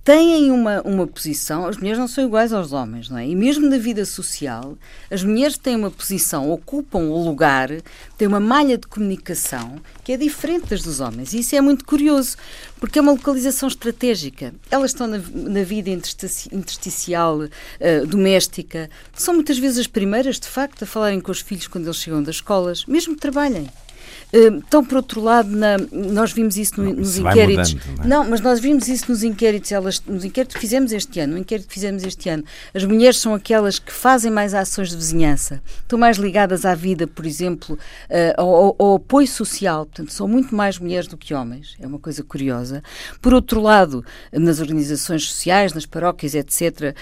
[0.04, 3.26] têm uma, uma posição, as mulheres não são iguais aos homens, não é?
[3.26, 4.76] E mesmo na vida social,
[5.10, 7.70] as mulheres têm uma posição, ocupam o lugar,
[8.18, 11.32] têm uma malha de comunicação que é diferente das dos homens.
[11.32, 12.36] E isso é muito curioso,
[12.78, 14.54] porque é uma localização estratégica.
[14.70, 20.82] Elas estão na, na vida intersticial, uh, doméstica, são muitas vezes as primeiras, de facto,
[20.82, 23.70] a falarem com os filhos quando eles chegam das escolas, mesmo que trabalhem.
[24.32, 27.74] Então, por outro lado, na, nós vimos isso no, nos inquéritos.
[27.74, 28.08] Mudando, não, é?
[28.08, 31.38] não, mas nós vimos isso nos inquéritos, elas, nos inquéritos que fizemos este ano, no
[31.38, 32.44] inquérito que fizemos este ano.
[32.74, 37.06] As mulheres são aquelas que fazem mais ações de vizinhança, estão mais ligadas à vida,
[37.06, 41.76] por exemplo, uh, ao, ao, apoio social, portanto, são muito mais mulheres do que homens,
[41.80, 42.82] é uma coisa curiosa.
[43.22, 46.94] Por outro lado, nas organizações sociais, nas paróquias, etc.,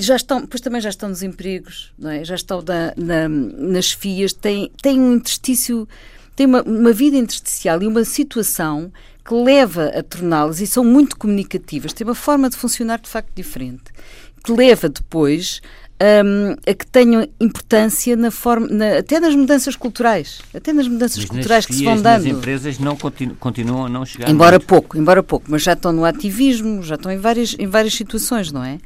[0.00, 2.24] já estão, pois também já estão nos empregos, não é?
[2.24, 5.88] já estão na, na, nas FIAs, têm, têm um interstício
[6.36, 8.92] têm uma, uma vida intersticial e uma situação
[9.24, 13.30] que leva a torná-las, e são muito comunicativas, têm uma forma de funcionar de facto
[13.34, 13.82] diferente,
[14.44, 15.60] que leva depois
[16.00, 21.18] um, a que tenham importância na forma, na, até nas mudanças culturais, até nas mudanças
[21.18, 22.20] mas culturais que se vão dando.
[22.20, 24.30] As empresas não continu, continuam a não chegar.
[24.30, 24.66] Embora muito.
[24.66, 28.52] pouco, embora pouco, mas já estão no ativismo, já estão em várias, em várias situações,
[28.52, 28.78] não é?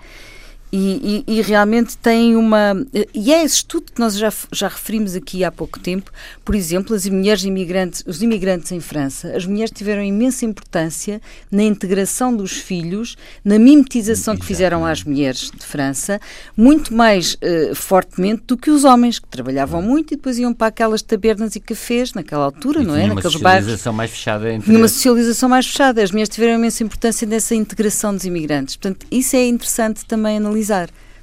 [0.72, 2.74] E, e, e, realmente tem uma.
[3.12, 6.12] E é esse estudo que nós já, já referimos aqui há pouco tempo.
[6.44, 11.64] Por exemplo, as mulheres imigrantes, os imigrantes em França, as mulheres tiveram imensa importância na
[11.64, 16.20] integração dos filhos, na mimetização que fizeram às mulheres de França,
[16.56, 20.68] muito mais uh, fortemente do que os homens, que trabalhavam muito e depois iam para
[20.68, 23.08] aquelas tabernas e cafés naquela altura, e não é?
[23.08, 23.66] Naqueles bairros.
[23.66, 24.72] Uma socialização mais fechada entre.
[24.72, 26.00] Numa socialização mais fechada.
[26.00, 28.76] As mulheres tiveram imensa importância nessa integração dos imigrantes.
[28.76, 30.59] Portanto, isso é interessante também analisar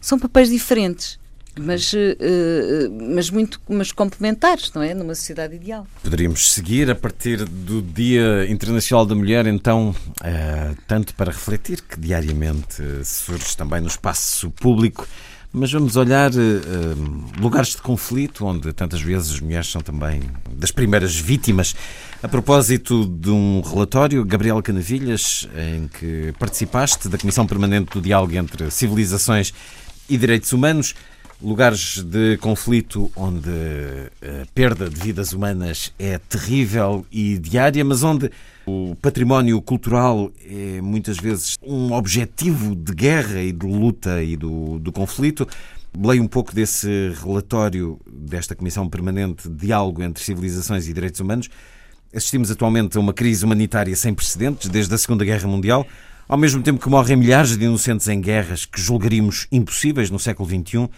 [0.01, 1.19] São papéis diferentes.
[1.59, 1.97] Mas, uh,
[3.15, 4.93] mas muito mas complementares, não é?
[4.93, 5.88] Numa sociedade ideal.
[6.03, 11.99] Poderíamos seguir a partir do Dia Internacional da Mulher, então, uh, tanto para refletir que
[11.99, 15.07] diariamente surge também no espaço público,
[15.51, 20.21] mas vamos olhar uh, lugares de conflito onde tantas vezes as mulheres são também
[20.51, 21.75] das primeiras vítimas.
[22.24, 28.34] A propósito de um relatório, Gabriela Canavilhas, em que participaste da Comissão Permanente do Diálogo
[28.36, 29.53] entre Civilizações
[30.09, 30.95] e Direitos Humanos,
[31.39, 33.51] lugares de conflito onde
[34.20, 38.32] a perda de vidas humanas é terrível e diária, mas onde
[38.65, 44.80] o património cultural é muitas vezes um objetivo de guerra e de luta e do,
[44.80, 45.47] do conflito.
[45.95, 51.47] Leio um pouco desse relatório desta Comissão Permanente de Diálogo entre Civilizações e Direitos Humanos.
[52.15, 55.85] Assistimos atualmente a uma crise humanitária sem precedentes desde a Segunda Guerra Mundial,
[56.27, 60.47] ao mesmo tempo que morrem milhares de inocentes em guerras que julgaríamos impossíveis no século
[60.47, 60.89] XXI.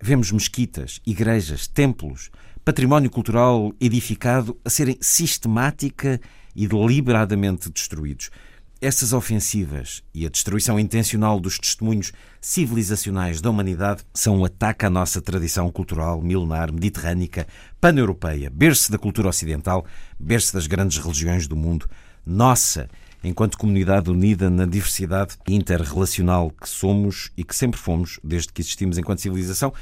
[0.00, 2.30] Vemos mesquitas, igrejas, templos,
[2.64, 6.20] património cultural edificado a serem sistemática
[6.54, 8.30] e deliberadamente destruídos.
[8.78, 12.12] Essas ofensivas e a destruição intencional dos testemunhos
[12.42, 17.46] civilizacionais da humanidade são um ataque à nossa tradição cultural milenar, mediterrânica,
[17.80, 19.86] pan-europeia, berço da cultura ocidental,
[20.20, 21.88] berço das grandes religiões do mundo,
[22.24, 22.86] nossa,
[23.24, 28.98] enquanto comunidade unida na diversidade interrelacional que somos e que sempre fomos desde que existimos
[28.98, 29.72] enquanto civilização.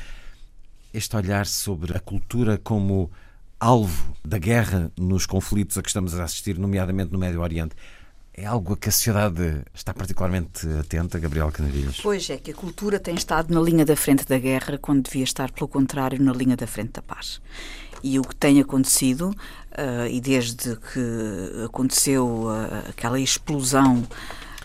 [0.92, 3.10] Este olhar sobre a cultura como
[3.58, 7.74] alvo da guerra nos conflitos a que estamos a assistir, nomeadamente no Médio Oriente,
[8.36, 12.00] é algo a que a sociedade está particularmente atenta, Gabriel Canavilhas?
[12.02, 15.22] Pois é, que a cultura tem estado na linha da frente da guerra quando devia
[15.22, 17.40] estar, pelo contrário, na linha da frente da paz.
[18.02, 24.06] E o que tem acontecido, uh, e desde que aconteceu uh, aquela explosão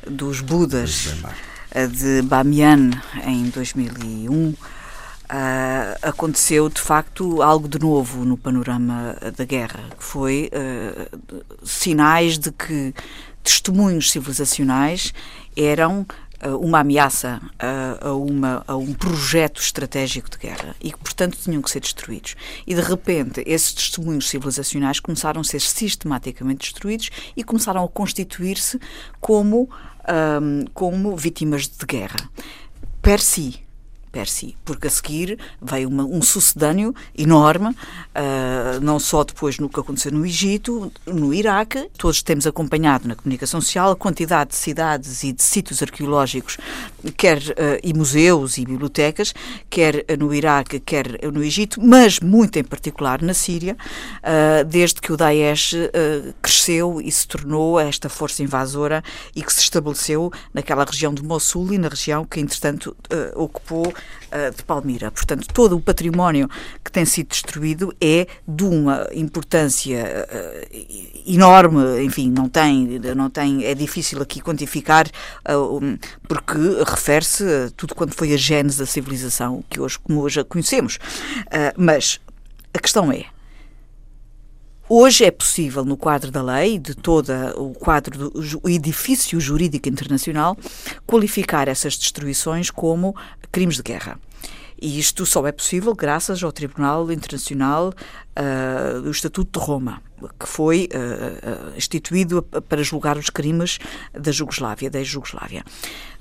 [0.06, 1.14] dos Budas
[1.76, 2.90] uh, de Bamiyan
[3.24, 4.56] em 2001,
[5.32, 12.40] Uh, aconteceu de facto algo de novo no panorama da guerra, que foi uh, sinais
[12.40, 12.96] de que
[13.44, 15.14] testemunhos civilizacionais
[15.56, 16.06] eram
[16.44, 17.42] uh, uma ameaça
[18.02, 22.36] a, uma, a um projeto estratégico de guerra e que, portanto, tinham que ser destruídos.
[22.66, 28.80] E, de repente, esses testemunhos civilizacionais começaram a ser sistematicamente destruídos e começaram a constituir-se
[29.20, 29.70] como,
[30.42, 32.30] um, como vítimas de guerra.
[33.02, 33.62] Per si,
[34.12, 39.70] per si, porque a seguir veio uma, um sucedâneo enorme, uh, não só depois no
[39.70, 44.56] que aconteceu no Egito, no Iraque, todos temos acompanhado na comunicação social a quantidade de
[44.56, 46.58] cidades e de sítios arqueológicos,
[47.16, 49.34] quer uh, e museus e bibliotecas,
[49.70, 53.78] quer no Iraque, quer no Egito, mas muito em particular na Síria,
[54.24, 55.76] uh, desde que o Daesh
[56.42, 59.04] cresceu e se tornou esta força invasora
[59.36, 62.96] e que se estabeleceu naquela região de Mossul e na região que, entretanto,
[63.36, 63.94] ocupou
[64.32, 65.12] uh, de Palmira.
[65.12, 66.50] Portanto, todo o património
[66.84, 73.64] que tem sido destruído é de uma importância uh, enorme, enfim, não tem, não tem,
[73.66, 75.08] é difícil aqui quantificar,
[75.50, 75.98] um,
[76.28, 80.44] porque refere-se a tudo quanto foi a gênese da civilização que hoje, como hoje a
[80.44, 81.00] conhecemos.
[81.78, 82.20] mas
[82.74, 83.26] a questão é,
[84.92, 90.58] Hoje é possível, no quadro da lei, de todo o quadro do edifício jurídico internacional,
[91.06, 93.16] qualificar essas destruições como
[93.52, 94.20] crimes de guerra.
[94.82, 100.02] E isto só é possível graças ao Tribunal Internacional uh, do Estatuto de Roma,
[100.40, 103.78] que foi uh, instituído para julgar os crimes
[104.12, 105.64] da Jugoslávia, da Jugoslávia.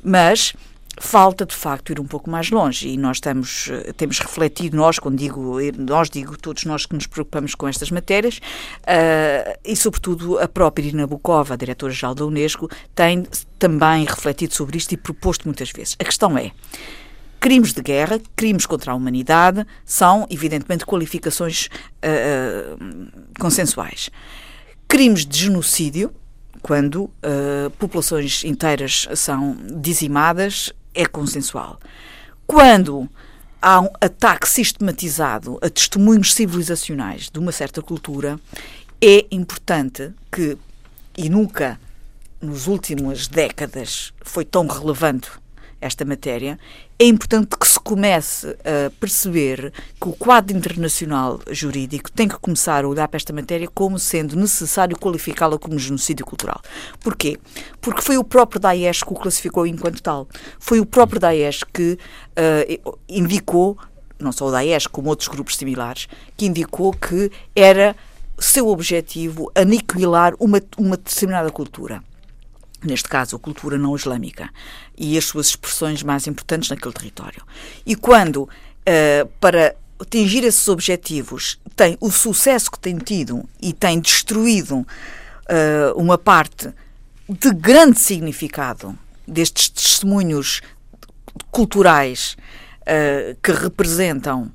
[0.05, 0.53] Mas
[1.01, 4.99] falta de facto ir um pouco mais longe e nós estamos, eh, temos refletido, nós,
[4.99, 10.39] quando digo nós, digo todos nós que nos preocupamos com estas matérias, uh, e sobretudo
[10.39, 13.27] a própria Irina Bukova, diretora-geral da Unesco, tem
[13.59, 15.97] também refletido sobre isto e proposto muitas vezes.
[15.99, 16.51] A questão é,
[17.41, 22.79] crimes de guerra, crimes contra a humanidade, são evidentemente qualificações uh,
[23.39, 24.11] consensuais.
[24.87, 26.13] Crimes de genocídio,
[26.63, 31.79] quando uh, populações inteiras são dizimadas, é consensual.
[32.45, 33.09] Quando
[33.63, 38.39] há um ataque sistematizado a testemunhos civilizacionais de uma certa cultura,
[39.01, 40.59] é importante que,
[41.17, 41.79] e nunca
[42.41, 45.31] nos últimas décadas foi tão relevante
[45.81, 46.59] esta matéria,
[46.99, 52.85] é importante que se comece a perceber que o quadro internacional jurídico tem que começar
[52.85, 56.61] a olhar para esta matéria como sendo necessário qualificá-la como genocídio cultural.
[57.01, 57.39] Porquê?
[57.81, 60.29] Porque foi o próprio Daesh que o classificou enquanto tal.
[60.59, 61.99] Foi o próprio Daesh que
[62.37, 63.79] uh, indicou,
[64.19, 67.95] não só o Daesh, como outros grupos similares, que indicou que era
[68.39, 72.03] seu objetivo aniquilar uma, uma determinada cultura
[72.83, 74.51] neste caso a cultura não islâmica,
[74.97, 77.43] e as suas expressões mais importantes naquele território.
[77.85, 84.01] E quando, uh, para atingir esses objetivos, tem o sucesso que tem tido e tem
[84.01, 84.87] destruído uh,
[85.97, 86.73] uma parte
[87.29, 90.63] de grande significado destes testemunhos
[91.51, 92.37] culturais
[92.83, 94.51] uh, que representam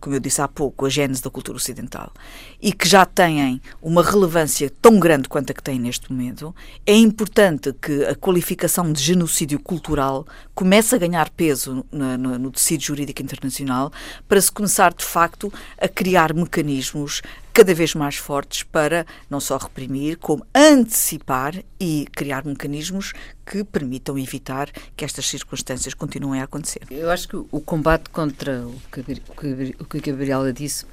[0.00, 2.12] como eu disse há pouco, a gênese da cultura ocidental,
[2.60, 6.54] e que já têm uma relevância tão grande quanto a que têm neste momento,
[6.86, 12.50] é importante que a qualificação de genocídio cultural comece a ganhar peso no, no, no
[12.50, 13.92] tecido jurídico internacional
[14.28, 17.22] para se começar, de facto, a criar mecanismos
[17.58, 23.12] cada vez mais fortes para não só reprimir, como antecipar e criar mecanismos
[23.44, 26.82] que permitam evitar que estas circunstâncias continuem a acontecer.
[26.88, 30.86] Eu acho que o combate contra o que a Gabriela disse,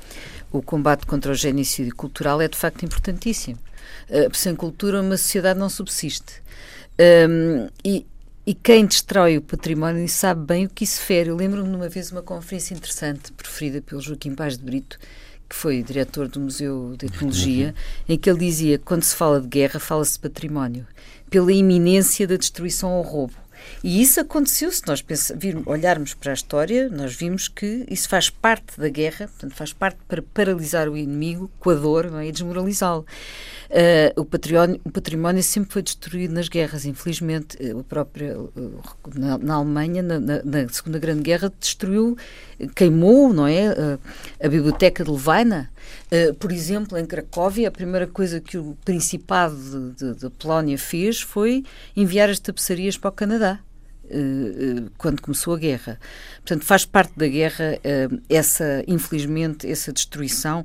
[0.52, 3.60] o combate contra o genocídio cultural é de facto importantíssimo.
[4.10, 6.42] Uh, sem cultura, uma sociedade não subsiste.
[7.30, 8.08] Um, e,
[8.44, 11.30] e quem destrói o património sabe bem o que isso fere.
[11.30, 14.98] Eu lembro-me de uma vez uma conferência interessante, preferida pelo Joaquim Paz de Brito,
[15.48, 17.74] que foi diretor do Museu de Etnologia,
[18.08, 20.88] em que ele dizia que quando se fala de guerra, fala-se de património,
[21.30, 23.34] pela iminência da destruição ao roubo.
[23.84, 28.10] E isso aconteceu, se nós pensar, vir, olharmos para a história, nós vimos que isso
[28.10, 32.28] faz parte da guerra, portanto, faz parte para paralisar o inimigo com a dor é?
[32.28, 33.06] e desmoralizá-lo.
[33.66, 37.58] Uh, o, património, o património sempre foi destruído nas guerras, infelizmente.
[37.58, 38.82] Uh, o próprio, uh,
[39.16, 42.18] na, na, Alemanha, na, na, na, Segunda Grande Guerra, destruiu,
[42.76, 43.98] queimou, não é?
[44.42, 45.70] a Biblioteca de Levaina,
[46.40, 51.64] por exemplo, em Cracóvia, a primeira coisa que o Principado da Polónia fez foi
[51.96, 53.60] enviar as tapeçarias para o Canadá.
[54.10, 56.00] Eh, eh, quando começou a guerra.
[56.36, 60.64] Portanto, faz parte da guerra eh, essa, infelizmente, essa destruição.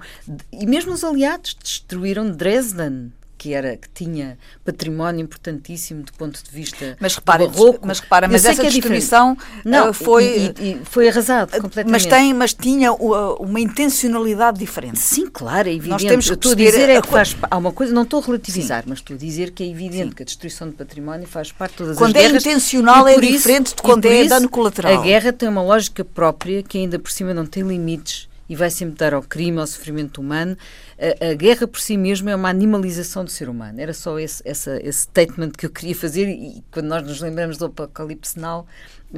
[0.53, 6.51] E mesmo os aliados destruíram Dresden, que era que tinha património importantíssimo do ponto de
[6.51, 7.87] vista mas repara, barroco.
[7.87, 9.35] Mas repara, mas essa é destruição
[9.65, 11.91] não, foi e, e, foi arrasado completamente.
[11.91, 14.99] Mas tem, mas tinha uma intencionalidade diferente.
[14.99, 15.89] Sim, claro, é evidente.
[15.89, 18.27] Nós temos que estou a dizer é que faz há uma coisa, não estou a
[18.27, 18.91] relativizar, Sim.
[18.91, 20.15] mas estou a dizer que é evidente Sim.
[20.15, 22.43] que a destruição de património faz parte de todas quando as guerras.
[22.43, 25.01] Quando é intencional é diferente de quando é dano colateral.
[25.01, 28.69] A guerra tem uma lógica própria que ainda por cima não tem limites e vai
[28.69, 30.57] sempre dar ao crime, ao sofrimento humano.
[30.99, 33.81] A, a guerra por si mesma é uma animalização do ser humano.
[33.81, 37.57] Era só esse, essa, esse statement que eu queria fazer e quando nós nos lembramos
[37.57, 38.67] do apocalipse now,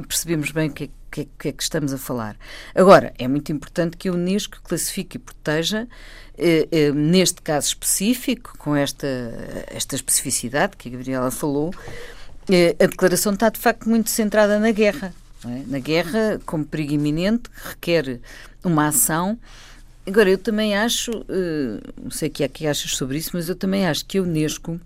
[0.07, 2.37] percebemos bem o que, é, que, que é que estamos a falar.
[2.75, 5.87] Agora, é muito importante que a Unesco classifique e proteja,
[6.37, 9.07] eh, eh, neste caso específico, com esta,
[9.71, 11.73] esta especificidade que a Gabriela falou,
[12.51, 15.11] eh, a declaração está de facto muito centrada na guerra.
[15.45, 15.63] É?
[15.67, 18.19] Na guerra, como perigo iminente, que requer
[18.63, 19.37] uma ação.
[20.05, 23.49] Agora, eu também acho, uh, não sei o que é que achas sobre isso, mas
[23.49, 24.79] eu também acho que a Unesco,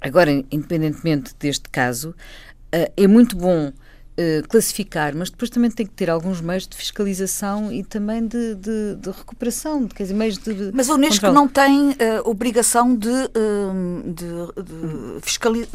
[0.00, 3.72] agora, independentemente deste caso, uh, é muito bom
[4.18, 8.56] uh, classificar, mas depois também tem que ter alguns meios de fiscalização e também de,
[8.56, 10.72] de, de recuperação, quer dizer, meios de.
[10.74, 11.34] Mas a Unesco controle.
[11.34, 11.94] não tem uh,
[12.24, 15.68] obrigação de, uh, de, de fiscalizar.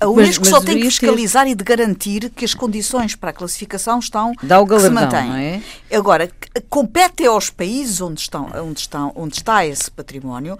[0.00, 1.50] a Unesco mas, mas só tem que fiscalizar ter...
[1.50, 5.62] e de garantir que as condições para a classificação estão Dá o galardão, se mantêm.
[5.90, 5.96] É?
[5.96, 6.30] Agora,
[6.70, 10.58] compete aos países onde, estão, onde, estão, onde está esse património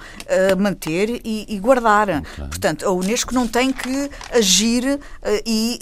[0.59, 2.09] manter e, e guardar.
[2.09, 2.47] Okay.
[2.47, 4.99] Portanto, a Unesco não tem que agir
[5.47, 5.79] e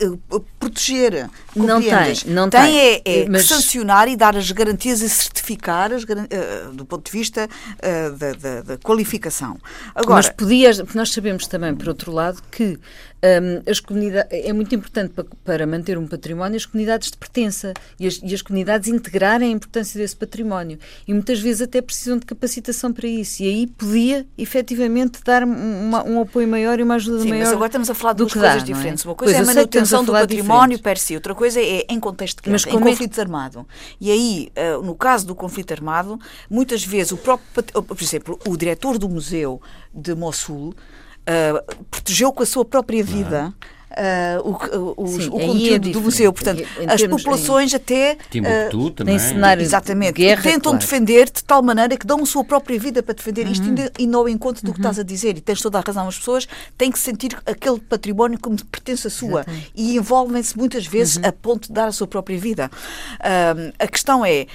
[0.59, 1.29] proteger.
[1.55, 2.61] Não tem, não tem.
[2.61, 3.47] Tem é, é mas...
[3.47, 8.33] sancionar e dar as garantias e certificar as, uh, do ponto de vista uh, da,
[8.33, 9.59] da, da, qualificação.
[9.95, 12.79] Agora, mas podias, nós sabemos também, por outro lado, que
[13.23, 17.75] um, as comunidades, é muito importante para, para, manter um património as comunidades de pertença
[17.99, 20.79] e as, e as, comunidades integrarem a importância desse património.
[21.07, 23.43] E muitas vezes até precisam de capacitação para isso.
[23.43, 27.45] E aí podia, efetivamente, dar uma, um apoio maior e uma ajuda Sim, maior.
[27.45, 28.65] Mas agora estamos a falar de duas coisas dá, é?
[28.65, 29.05] diferentes.
[29.05, 29.09] É?
[29.09, 32.39] Uma coisa pois, é a manutenção do património per si, outra coisa é em contexto
[32.39, 33.21] de guerra, mas em é...
[33.21, 33.65] armados.
[34.01, 36.19] E aí, uh, no caso do conflito armado,
[36.49, 39.61] muitas vezes o próprio, por exemplo, o diretor do museu
[39.93, 40.75] de Mossul
[41.23, 43.55] uh, protegeu com a sua própria vida.
[43.91, 46.33] Uh, o, o, Sim, o conteúdo é do museu.
[46.33, 47.77] Portanto, as populações em...
[47.77, 48.17] até.
[48.31, 49.19] Timbuktu uh, também.
[49.19, 50.15] Cenário exatamente.
[50.15, 50.79] De guerra, tentam claro.
[50.79, 53.53] defender de tal maneira que dão a sua própria vida para defender uhum.
[53.53, 53.65] isto
[53.99, 54.75] e não ao encontro do uhum.
[54.75, 55.37] que estás a dizer.
[55.37, 56.07] E tens toda a razão.
[56.07, 56.47] As pessoas
[56.79, 59.73] têm que sentir aquele património como pertence a sua exatamente.
[59.75, 61.27] e envolvem-se muitas vezes uhum.
[61.27, 62.71] a ponto de dar a sua própria vida.
[63.19, 64.47] Uh, a questão é,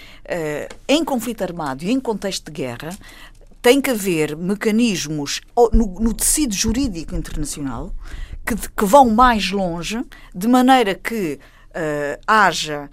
[0.88, 2.98] em conflito armado e em contexto de guerra,
[3.66, 5.42] tem que haver mecanismos
[5.74, 7.92] no, no tecido jurídico internacional
[8.46, 10.06] que, que, vão mais longe,
[10.36, 11.40] de maneira que
[11.72, 12.92] uh, haja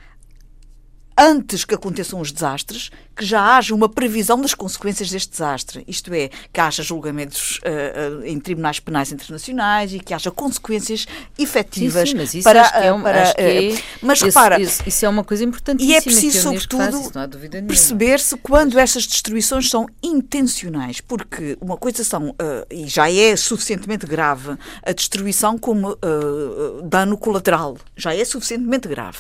[1.23, 5.85] antes que aconteçam os desastres, que já haja uma previsão das consequências deste desastre.
[5.87, 11.07] Isto é, que haja julgamentos uh, uh, em tribunais penais internacionais e que haja consequências
[11.39, 12.67] efetivas sim, sim, mas isso para.
[12.83, 14.61] É um, para que é, mas repara.
[14.61, 15.93] Isso, isso, é uma coisa importantíssima.
[15.93, 17.13] E é preciso, sobretudo,
[17.69, 22.35] perceber-se quando estas destruições são intencionais, porque uma coisa são, uh,
[22.71, 25.97] e já é suficientemente grave, a destruição como
[26.85, 27.77] dano colateral.
[27.97, 29.19] Já é suficientemente grave.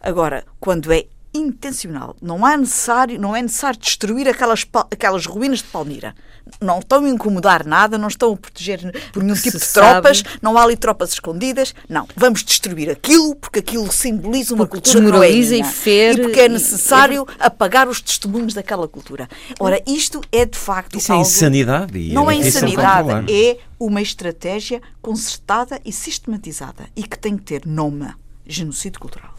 [0.00, 2.16] Agora, quando é intencional.
[2.20, 6.14] Não, há necessário, não é necessário destruir aquelas, aquelas ruínas de Palmira.
[6.60, 8.80] Não estão a incomodar nada, não estão a proteger
[9.12, 10.38] por nenhum tipo de tropas, sabe.
[10.42, 11.74] não há ali tropas escondidas.
[11.88, 16.20] Não, vamos destruir aquilo porque aquilo simboliza uma porque cultura desmoraliza e fere.
[16.20, 17.34] E porque é necessário e...
[17.38, 19.28] apagar os testemunhos daquela cultura.
[19.60, 20.98] Ora, isto é de facto.
[20.98, 21.24] Isso é algo...
[21.24, 22.12] é insanidade.
[22.12, 27.64] Não é, é insanidade, é uma estratégia concertada e sistematizada e que tem que ter
[27.64, 28.12] nome:
[28.44, 29.34] genocídio cultural.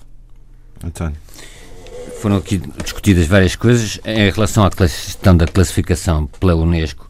[0.81, 1.17] António
[2.21, 7.09] foram aqui discutidas várias coisas em relação à questão da classificação pela Unesco.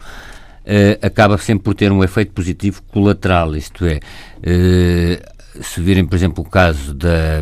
[0.61, 6.15] Uh, acaba sempre por ter um efeito positivo colateral, isto é, uh, se virem, por
[6.15, 7.41] exemplo, o caso da,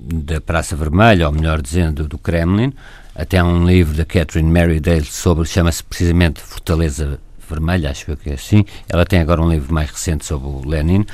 [0.00, 2.72] da Praça Vermelha, ou melhor dizendo, do Kremlin,
[3.14, 8.34] até há um livro da Catherine Merridale sobre, chama-se precisamente Fortaleza Vermelha, acho que é
[8.34, 8.64] assim.
[8.88, 11.06] Ela tem agora um livro mais recente sobre o Lenin.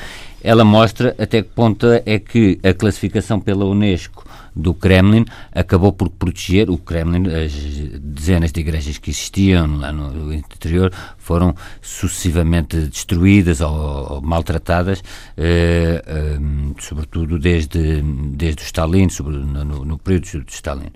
[0.43, 4.25] Ela mostra até que ponto é que a classificação pela Unesco
[4.55, 7.53] do Kremlin acabou por proteger o Kremlin, as
[8.01, 15.03] dezenas de igrejas que existiam lá no interior foram sucessivamente destruídas ou, ou maltratadas,
[15.37, 16.39] eh, eh,
[16.79, 20.93] sobretudo desde, desde o Stalin, sobre, no, no período de Stalin.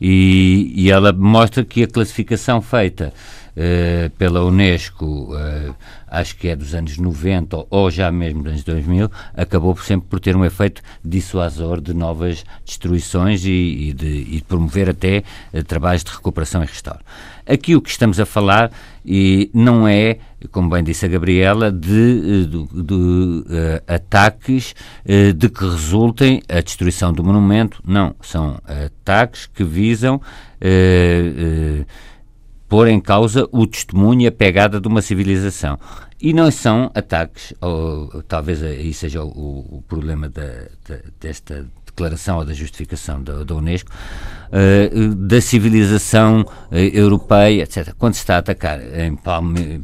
[0.00, 3.12] E, e ela mostra que a classificação feita
[3.62, 5.74] eh, pela Unesco, uh,
[6.08, 10.18] acho que é dos anos 90 ou já mesmo dos anos 2000, acabou sempre por
[10.18, 15.62] ter um efeito dissuasor de novas destruições e, e, de, e de, promover até uh,
[15.62, 17.00] trabalhos de recuperação e restauro.
[17.46, 18.72] Aqui o que estamos a falar
[19.04, 20.16] e não é,
[20.50, 23.44] como bem disse a Gabriela, de, de, de
[23.88, 24.74] ataques
[25.36, 27.82] de que resultem a destruição do monumento.
[27.84, 30.20] Não, são ataques que visam
[32.70, 35.76] pôr em causa o testemunho e a pegada de uma civilização.
[36.22, 40.46] E não são ataques, ou talvez aí seja o, o problema da,
[40.88, 47.92] da, desta declaração ou da justificação da, da Unesco, uh, da civilização uh, europeia, etc.
[47.98, 49.18] Quando se está a atacar em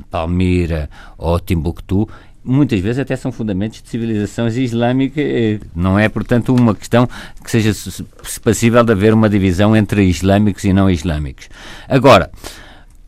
[0.09, 2.09] Palmira ou Timbuktu,
[2.45, 7.09] muitas vezes até são fundamentos de civilizações islâmicas, não é, portanto, uma questão
[7.43, 7.73] que seja
[8.45, 11.49] passível de haver uma divisão entre islâmicos e não islâmicos.
[11.89, 12.31] Agora,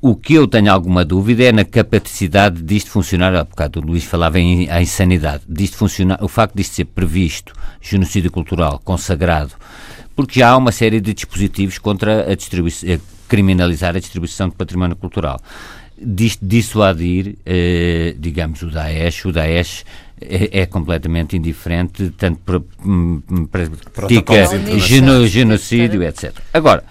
[0.01, 3.35] o que eu tenho alguma dúvida é na capacidade disto funcionar.
[3.35, 5.43] Há bocado o Luís falava em, em insanidade.
[5.49, 9.55] Disto funcionar, o facto disto ser previsto, genocídio cultural, consagrado,
[10.15, 14.55] porque já há uma série de dispositivos contra a distribuição, eh, criminalizar a distribuição de
[14.55, 15.41] património cultural.
[16.01, 19.85] Disto dissuadir, eh, digamos, o Daesh, o Daesh
[20.21, 23.21] é, é completamente indiferente, tanto para, hum,
[23.51, 26.33] para Protocolos geno, genocídio, etc.
[26.55, 26.85] Agora,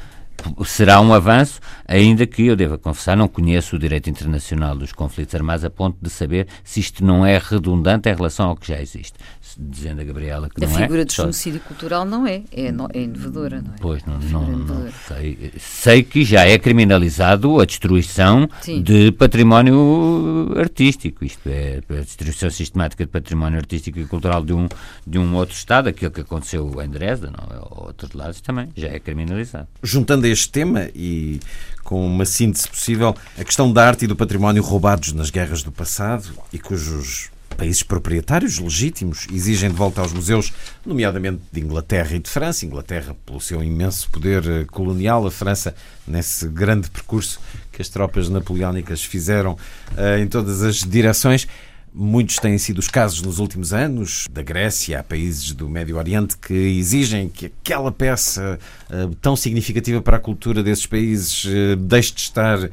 [0.65, 5.35] será um avanço, ainda que eu deva confessar, não conheço o direito internacional dos conflitos
[5.35, 8.81] armados a ponto de saber se isto não é redundante em relação ao que já
[8.81, 9.13] existe
[9.57, 10.77] dizendo a Gabriela que a não é.
[10.77, 13.77] A figura de genocídio cultural não é, é, é inovadora, não é?
[13.79, 15.53] Pois, não, não, não, sei.
[15.59, 18.81] Sei que já é criminalizado a destruição Sim.
[18.81, 24.67] de património artístico, isto é, a destruição sistemática de património artístico e cultural de um,
[25.05, 27.59] de um outro Estado, aquilo que aconteceu em Dresda, não, é?
[27.59, 29.67] ou outros lados também, já é criminalizado.
[29.83, 31.39] Juntando este tema e
[31.83, 35.71] com uma síntese possível, a questão da arte e do património roubados nas guerras do
[35.71, 40.53] passado e cujos países proprietários legítimos exigem de volta aos museus,
[40.85, 42.65] nomeadamente de Inglaterra e de França.
[42.65, 45.75] Inglaterra, pelo seu imenso poder eh, colonial, a França,
[46.07, 47.39] nesse grande percurso
[47.71, 51.47] que as tropas napoleónicas fizeram uh, em todas as direções.
[51.93, 56.37] Muitos têm sido os casos nos últimos anos, da Grécia a países do Médio Oriente,
[56.37, 62.13] que exigem que aquela peça uh, tão significativa para a cultura desses países uh, deixe
[62.13, 62.69] de estar uh,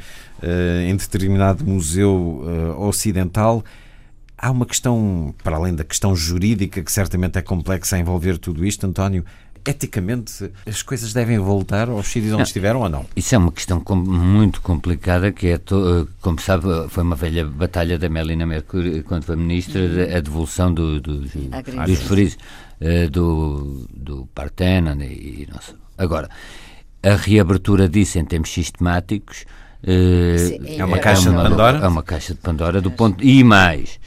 [0.86, 3.64] em determinado museu ocidental.
[4.44, 8.62] Há uma questão, para além da questão jurídica, que certamente é complexa a envolver tudo
[8.62, 9.24] isto, António.
[9.66, 13.06] Eticamente, as coisas devem voltar aos sítios onde não, estiveram ou não?
[13.16, 17.46] Isso é uma questão com, muito complicada, que é, to, como sabe, foi uma velha
[17.46, 19.80] batalha da Melina Mercury, quando foi ministra,
[20.14, 22.36] a devolução do, do, do, dos frisos,
[22.82, 25.04] uh, do, do Partenon e,
[25.44, 25.74] e não sei.
[25.96, 26.28] Agora,
[27.02, 29.46] a reabertura disso em termos sistemáticos
[29.84, 31.78] uh, é, uma caixa é uma, de Pandora?
[31.78, 33.24] É uma caixa de Pandora do ponto.
[33.24, 33.98] E mais,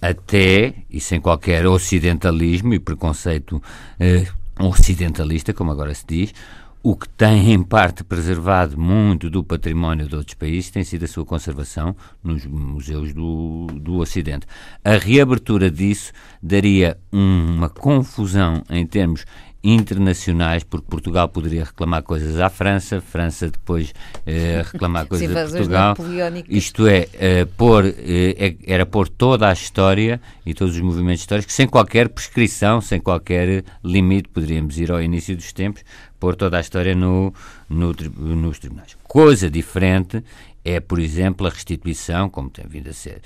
[0.00, 3.62] até, e sem qualquer ocidentalismo e preconceito
[3.98, 4.26] eh,
[4.58, 6.34] ocidentalista, como agora se diz,
[6.82, 11.08] o que tem em parte preservado muito do património de outros países tem sido a
[11.08, 11.94] sua conservação
[12.24, 14.46] nos museus do, do Ocidente.
[14.82, 16.10] A reabertura disso
[16.42, 19.26] daria uma confusão em termos
[19.62, 23.92] internacionais, porque Portugal poderia reclamar coisas à França, França depois
[24.26, 25.96] eh, reclamar coisas a Portugal.
[26.48, 31.54] Isto é, eh, pôr, eh, era pôr toda a história e todos os movimentos históricos
[31.54, 34.28] sem qualquer prescrição, sem qualquer limite.
[34.30, 35.84] Poderíamos ir ao início dos tempos,
[36.18, 37.32] pôr toda a história no,
[37.68, 38.96] no, nos tribunais.
[39.02, 40.24] Coisa diferente
[40.64, 43.22] é, por exemplo, a restituição, como tem vindo a ser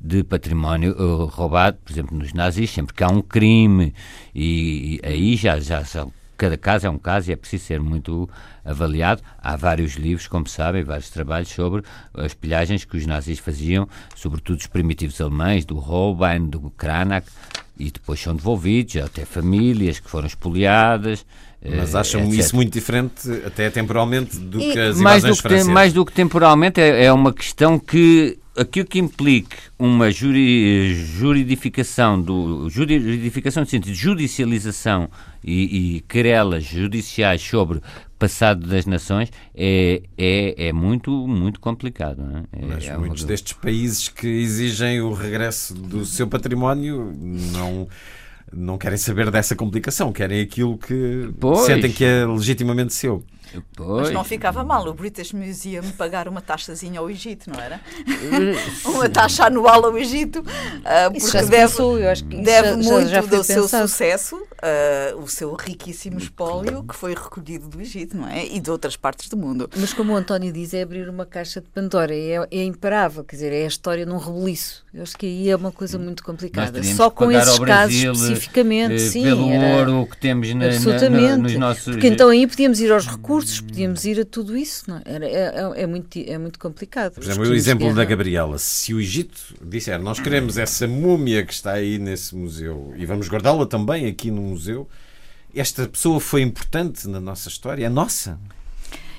[0.00, 3.94] de património uh, roubado, por exemplo, nos nazis, sempre que há um crime,
[4.34, 7.80] e, e aí já, já são, cada caso é um caso e é preciso ser
[7.80, 8.28] muito
[8.64, 9.22] avaliado.
[9.38, 11.82] Há vários livros, como sabem, vários trabalhos sobre
[12.14, 17.26] as pilhagens que os nazis faziam, sobretudo os primitivos alemães, do Holbein, do Cranach,
[17.78, 21.26] e depois são devolvidos até famílias que foram espoliadas.
[21.64, 23.12] Mas acham é, isso muito diferente,
[23.46, 25.72] até temporalmente, do e, que as mais do que, francesas?
[25.72, 32.20] Mais do que temporalmente, é, é uma questão que aquilo que implique uma juri, juridificação,
[32.20, 35.08] do, juridificação no sentido de judicialização
[35.42, 37.80] e, e querelas judiciais sobre
[38.18, 42.22] passado das nações é, é, é muito, muito complicado.
[42.52, 42.66] É?
[42.66, 47.12] Mas é muitos destes países que exigem o regresso do seu património
[47.52, 47.88] não
[48.56, 51.60] não querem saber dessa complicação, querem aquilo que pois.
[51.60, 53.24] sentem que é legitimamente seu.
[53.76, 54.02] Pois.
[54.02, 57.80] Mas não ficava mal o British Museum pagar uma taxazinha ao Egito, não era?
[58.84, 63.44] uma taxa anual ao Egito, uh, porque deve, pensou, deve já, muito já, já do
[63.44, 68.46] seu sucesso, uh, o seu riquíssimo espólio que foi recolhido do Egito, não é?
[68.46, 69.68] E de outras partes do mundo.
[69.76, 73.36] Mas como o António diz, é abrir uma caixa de Pandora, é, é imparável, quer
[73.36, 74.84] dizer, é a história num rebuliço.
[74.92, 76.82] Eu acho que aí é uma coisa muito complicada.
[76.82, 79.24] Só com esses casos especificamente, eh, sim.
[79.24, 81.28] Pelo era, ouro que temos na, absolutamente.
[81.28, 81.94] Na, nos nossos...
[81.94, 84.84] Porque então aí podíamos ir aos recursos recursos, podíamos ir a tudo isso.
[84.88, 84.98] Não?
[84.98, 85.02] É?
[85.04, 87.14] Era, é, é, é muito, é muito complicado.
[87.14, 88.58] Por exemplo, o exemplo da Gabriela.
[88.58, 93.28] Se o Egito disser nós queremos essa múmia que está aí nesse museu e vamos
[93.28, 94.88] guardá-la também aqui no museu,
[95.54, 98.38] esta pessoa foi importante na nossa história, é nossa.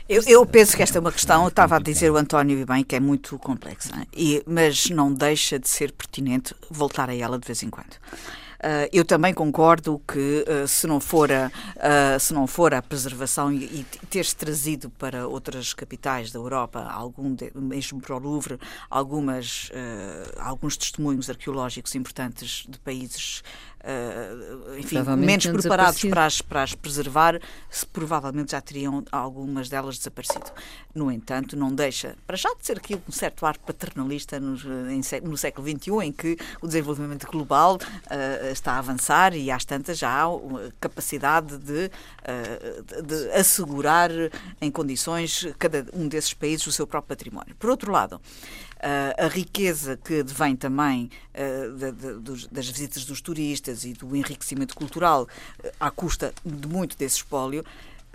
[0.08, 2.84] Eu, eu, penso que esta é uma questão, estava a dizer o António e bem,
[2.84, 7.48] que é muito complexa, e, mas não deixa de ser pertinente voltar a ela de
[7.48, 7.96] vez em quando.
[8.66, 12.82] Uh, eu também concordo que uh, se não for a, uh, se não for a
[12.82, 18.20] preservação e, e ter-se trazido para outras capitais da Europa, algum de, mesmo para o
[18.20, 18.60] Louvre,
[18.90, 19.70] algumas,
[20.40, 23.44] alguns testemunhos arqueológicos importantes de países
[23.86, 29.98] uh, enfim, menos preparados para as, para as preservar, se, provavelmente já teriam algumas delas
[29.98, 30.52] desaparecido.
[30.94, 34.56] No entanto, não deixa, para já de ser aqui um certo ar paternalista no,
[34.90, 39.66] em, no século XXI, em que o desenvolvimento global uh, está a avançar e às
[39.66, 40.28] tantas já há
[40.80, 44.10] capacidade de, uh, de assegurar
[44.62, 47.56] em condições cada um desses países o seu próprio património.
[47.56, 48.20] Por outro lado,
[49.18, 51.10] a riqueza que advém também
[51.78, 56.68] de, de, dos, das visitas dos turistas e do enriquecimento cultural uh, à custa de
[56.68, 57.64] muito desse espólio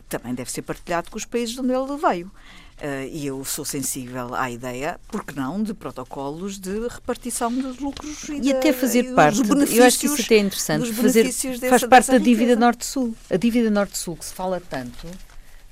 [0.09, 2.27] também deve ser partilhado com os países de onde ele veio.
[2.27, 8.29] Uh, e eu sou sensível à ideia, porque não, de protocolos de repartição dos lucros
[8.29, 9.41] e, e até fazer parte.
[9.71, 10.93] Eu acho que isso até é interessante.
[10.93, 11.31] Fazer,
[11.69, 13.15] faz parte da dívida Norte-Sul.
[13.31, 15.07] A dívida Norte-Sul, que se fala tanto,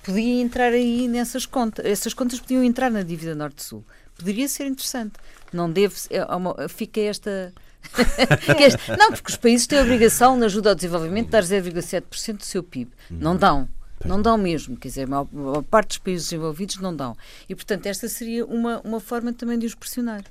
[0.09, 1.85] podia entrar aí nessas contas.
[1.85, 3.85] Essas contas podiam entrar na dívida Norte-Sul.
[4.17, 5.13] Poderia ser interessante.
[5.53, 5.95] Não deve.
[6.09, 7.53] É uma, fica esta.
[8.99, 12.45] não, porque os países têm a obrigação, na ajuda ao desenvolvimento, de dar 0,7% do
[12.45, 12.91] seu PIB.
[13.11, 13.69] Não dão.
[14.05, 15.27] Não dão mesmo, quer dizer, a maior,
[15.59, 17.17] a parte dos países desenvolvidos não dão.
[17.49, 20.23] E, portanto, esta seria uma, uma forma também de os pressionar.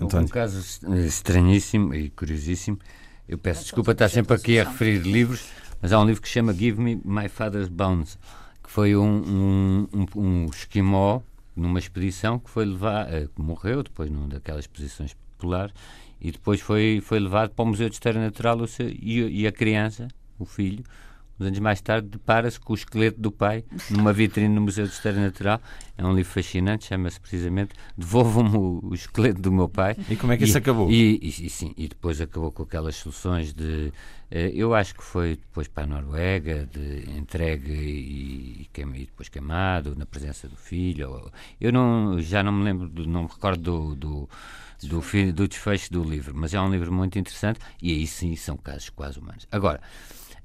[0.00, 0.26] António.
[0.26, 0.58] Um caso
[1.06, 2.78] estranhíssimo e curiosíssimo.
[3.28, 5.44] Eu peço desculpa estar sempre aqui a referir livros,
[5.82, 8.16] mas há um livro que se chama Give Me My Father's Bones,
[8.68, 11.22] que foi um, um, um, um esquimó
[11.56, 15.72] numa expedição que foi levar, eh, que morreu depois numa daquelas expedições populares,
[16.20, 19.52] e depois foi, foi levado para o Museu de História Natural seu, e, e a
[19.52, 20.06] criança,
[20.38, 20.84] o filho,
[21.40, 24.92] uns anos mais tarde, depara-se com o esqueleto do pai numa vitrine no Museu de
[24.92, 25.62] História Natural.
[25.96, 29.96] É um livro fascinante, chama-se precisamente Devolvam-me o, o, esqueleto do meu pai.
[30.10, 30.90] E como é que isso acabou?
[30.90, 33.92] E, e, e, sim, e depois acabou com aquelas soluções de.
[34.30, 39.94] Eh, eu acho que foi depois para a Noruega, de entregue e, e, depois queimado,
[39.96, 41.30] na presença do filho.
[41.60, 44.28] Eu não, já não me lembro, não me recordo do, do
[44.86, 45.02] do,
[45.32, 48.90] do desfecho do livro, mas é um livro muito interessante e aí sim são casos
[48.90, 49.46] quase humanos.
[49.50, 49.80] Agora,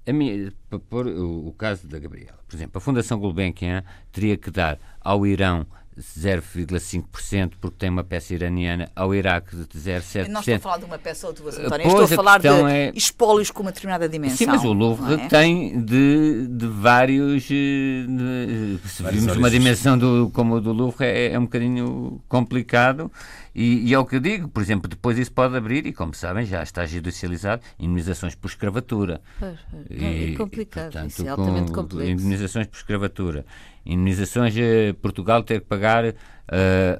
[0.08, 4.50] minha, para pôr o, o, caso da Gabriela, por exemplo, a Fundação Gulbenkian teria que
[4.50, 5.66] dar ao Irão
[6.00, 10.28] 0,5% porque tem uma peça iraniana, ao Iraque de 0,7%.
[10.28, 11.88] Não estou a falar de uma peça ou duas, António.
[11.90, 12.92] Pois, estou a falar de é...
[12.96, 14.38] espólios com uma determinada dimensão.
[14.38, 15.28] Sim, mas o Louvre é?
[15.28, 17.46] tem de, de vários.
[17.50, 22.22] Eh, de, se vimos uma dimensão do, como a do Louvre, é, é um bocadinho
[22.28, 23.12] complicado.
[23.56, 26.14] E, e, é o que eu digo, por exemplo, depois isso pode abrir, e como
[26.14, 29.22] sabem, já está judicializado, indemnizações por escravatura.
[29.40, 29.60] Pois,
[29.92, 32.12] é, complicado, e, portanto, isso é altamente complexo.
[32.12, 33.46] Indemnizações por escravatura.
[33.86, 36.14] Indemnizações, eh, Portugal ter que pagar, uh,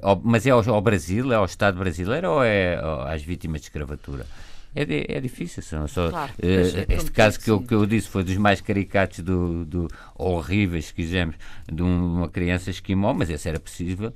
[0.02, 2.78] ao, mas é ao, ao, Brasil, é ao Estado brasileiro ou é
[3.08, 4.24] às vítimas de escravatura?
[4.74, 5.62] É, é difícil.
[5.62, 9.64] Só, claro, uh, este caso que eu, que eu disse foi dos mais caricatos, do,
[9.64, 11.36] do horríveis, se quisermos,
[11.70, 14.12] de uma criança esquimó, mas esse era possível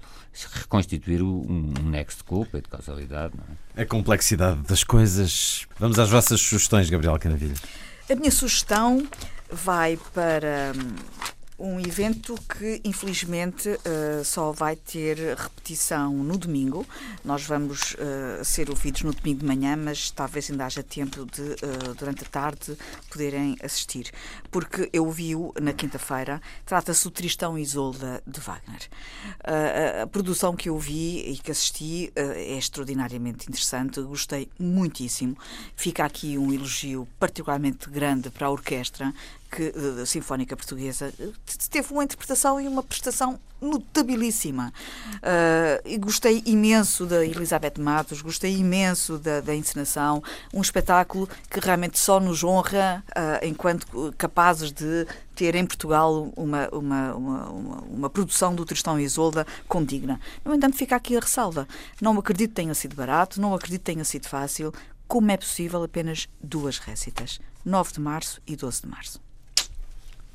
[0.52, 3.34] reconstituir um, um nexo de culpa e de causalidade.
[3.76, 3.82] É?
[3.82, 5.66] A complexidade das coisas.
[5.78, 7.54] Vamos às vossas sugestões, Gabriel Canavilha.
[8.11, 9.06] A minha sugestão
[9.50, 10.94] vai para hum,
[11.59, 16.86] um evento que, infelizmente, uh, só vai ter repetição no domingo.
[17.24, 21.42] Nós vamos uh, ser ouvidos no domingo de manhã, mas talvez ainda haja tempo de,
[21.42, 22.76] uh, durante a tarde,
[23.11, 24.12] poderem assistir.
[24.50, 26.40] Porque eu vi-o na quinta-feira.
[26.64, 28.88] Trata-se do Tristão Isolda de Wagner.
[30.02, 34.00] a produção que eu vi e que assisti é extraordinariamente interessante.
[34.00, 35.36] Gostei muitíssimo.
[35.74, 39.12] Fica aqui um elogio particularmente grande para a orquestra,
[39.51, 41.12] que, a Sinfónica Portuguesa
[41.70, 44.72] teve uma interpretação e uma prestação notabilíssima.
[45.16, 50.22] Uh, e gostei imenso da Elizabeth Matos, gostei imenso da, da encenação,
[50.55, 56.68] um espetáculo que realmente só nos honra uh, enquanto capazes de ter em Portugal uma,
[56.70, 60.20] uma, uma, uma, uma produção do Tristão e Isolda condigna.
[60.44, 61.66] No entanto, fica aqui a ressalva.
[62.01, 64.72] Não acredito que tenha sido barato, não acredito que tenha sido fácil.
[65.07, 67.40] Como é possível apenas duas récitas?
[67.64, 69.28] 9 de março e 12 de março.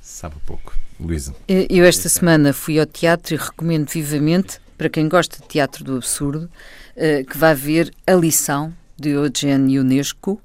[0.04, 0.76] Sabe pouco.
[1.00, 1.34] Luísa.
[1.48, 5.96] Eu esta semana fui ao teatro e recomendo vivamente, para quem gosta de teatro do
[5.96, 6.50] absurdo,
[6.94, 10.42] eh, que vá ver A Lição, de Eugene Ionesco,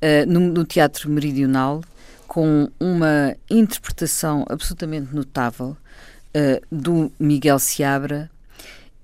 [0.00, 1.82] eh, no Teatro Meridional,
[2.26, 5.76] com uma interpretação absolutamente notável
[6.34, 8.28] eh, do Miguel Seabra,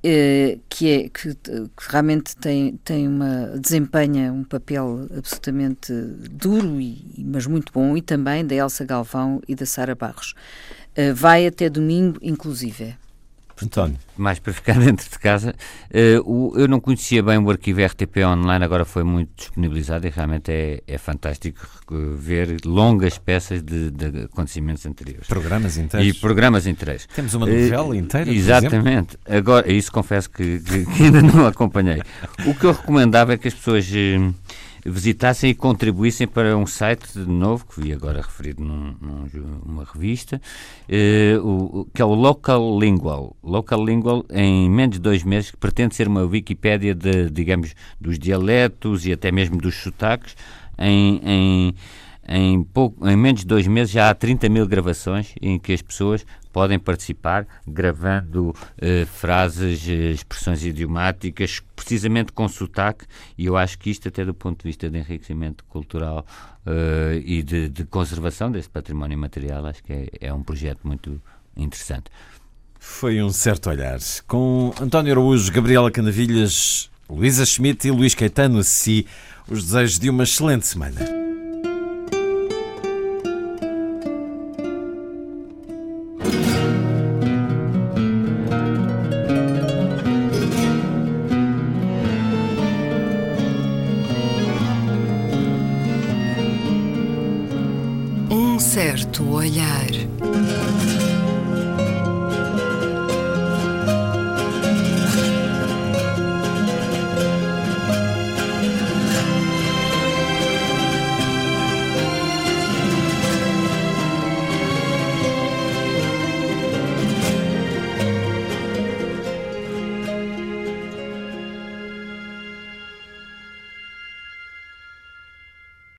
[0.05, 5.93] eh, que é que, que, realmente tem tem uma desempenha um papel absolutamente
[6.31, 10.35] duro e mas muito bom e também da Elsa Galvão e da Sara Barros.
[10.99, 12.97] Uh, vai até domingo inclusive
[13.63, 13.97] António.
[14.17, 15.55] Mais para ficar dentro de casa,
[16.25, 20.51] o, eu não conhecia bem o arquivo RTP online, agora foi muito disponibilizado e realmente
[20.51, 21.61] é, é fantástico
[22.17, 25.27] ver longas peças de, de, acontecimentos anteriores.
[25.27, 26.09] Programas inteiros.
[26.09, 27.07] E programas inteiros.
[27.15, 28.31] Temos uma novela uh, inteira.
[28.31, 29.19] Exatamente.
[29.29, 32.03] Agora, isso confesso que, que, que, ainda não acompanhei.
[32.47, 33.87] O que eu recomendava é que as pessoas.
[34.85, 38.97] Visitassem e contribuíssem para um site novo, que vi agora referido num,
[39.65, 40.41] numa revista,
[40.89, 43.37] eh, o, que é o Local Lingual.
[43.43, 48.19] Local Lingual, em menos de dois meses, que pretende ser uma Wikipédia de, digamos, dos
[48.19, 50.37] dialetos e até mesmo dos sotaques
[50.79, 51.75] em, em
[52.29, 55.83] em, pouco, em menos de dois meses já há 30 mil gravações em que as
[55.83, 63.07] pessoas podem participar gravando eh, frases, eh, expressões idiomáticas, precisamente com sotaque,
[63.39, 66.27] e eu acho que isto, até do ponto de vista de enriquecimento cultural
[66.67, 71.21] eh, e de, de, conservação desse património material, acho que é, é um projeto muito
[71.57, 72.11] interessante.
[72.79, 73.99] Foi um certo olhar.
[74.27, 79.07] Com António Araújo, Gabriela Canavilhas, Luísa Schmidt e Luís Caetano, si,
[79.49, 81.22] os desejos de uma excelente semana.
[99.23, 99.92] Certo olhar.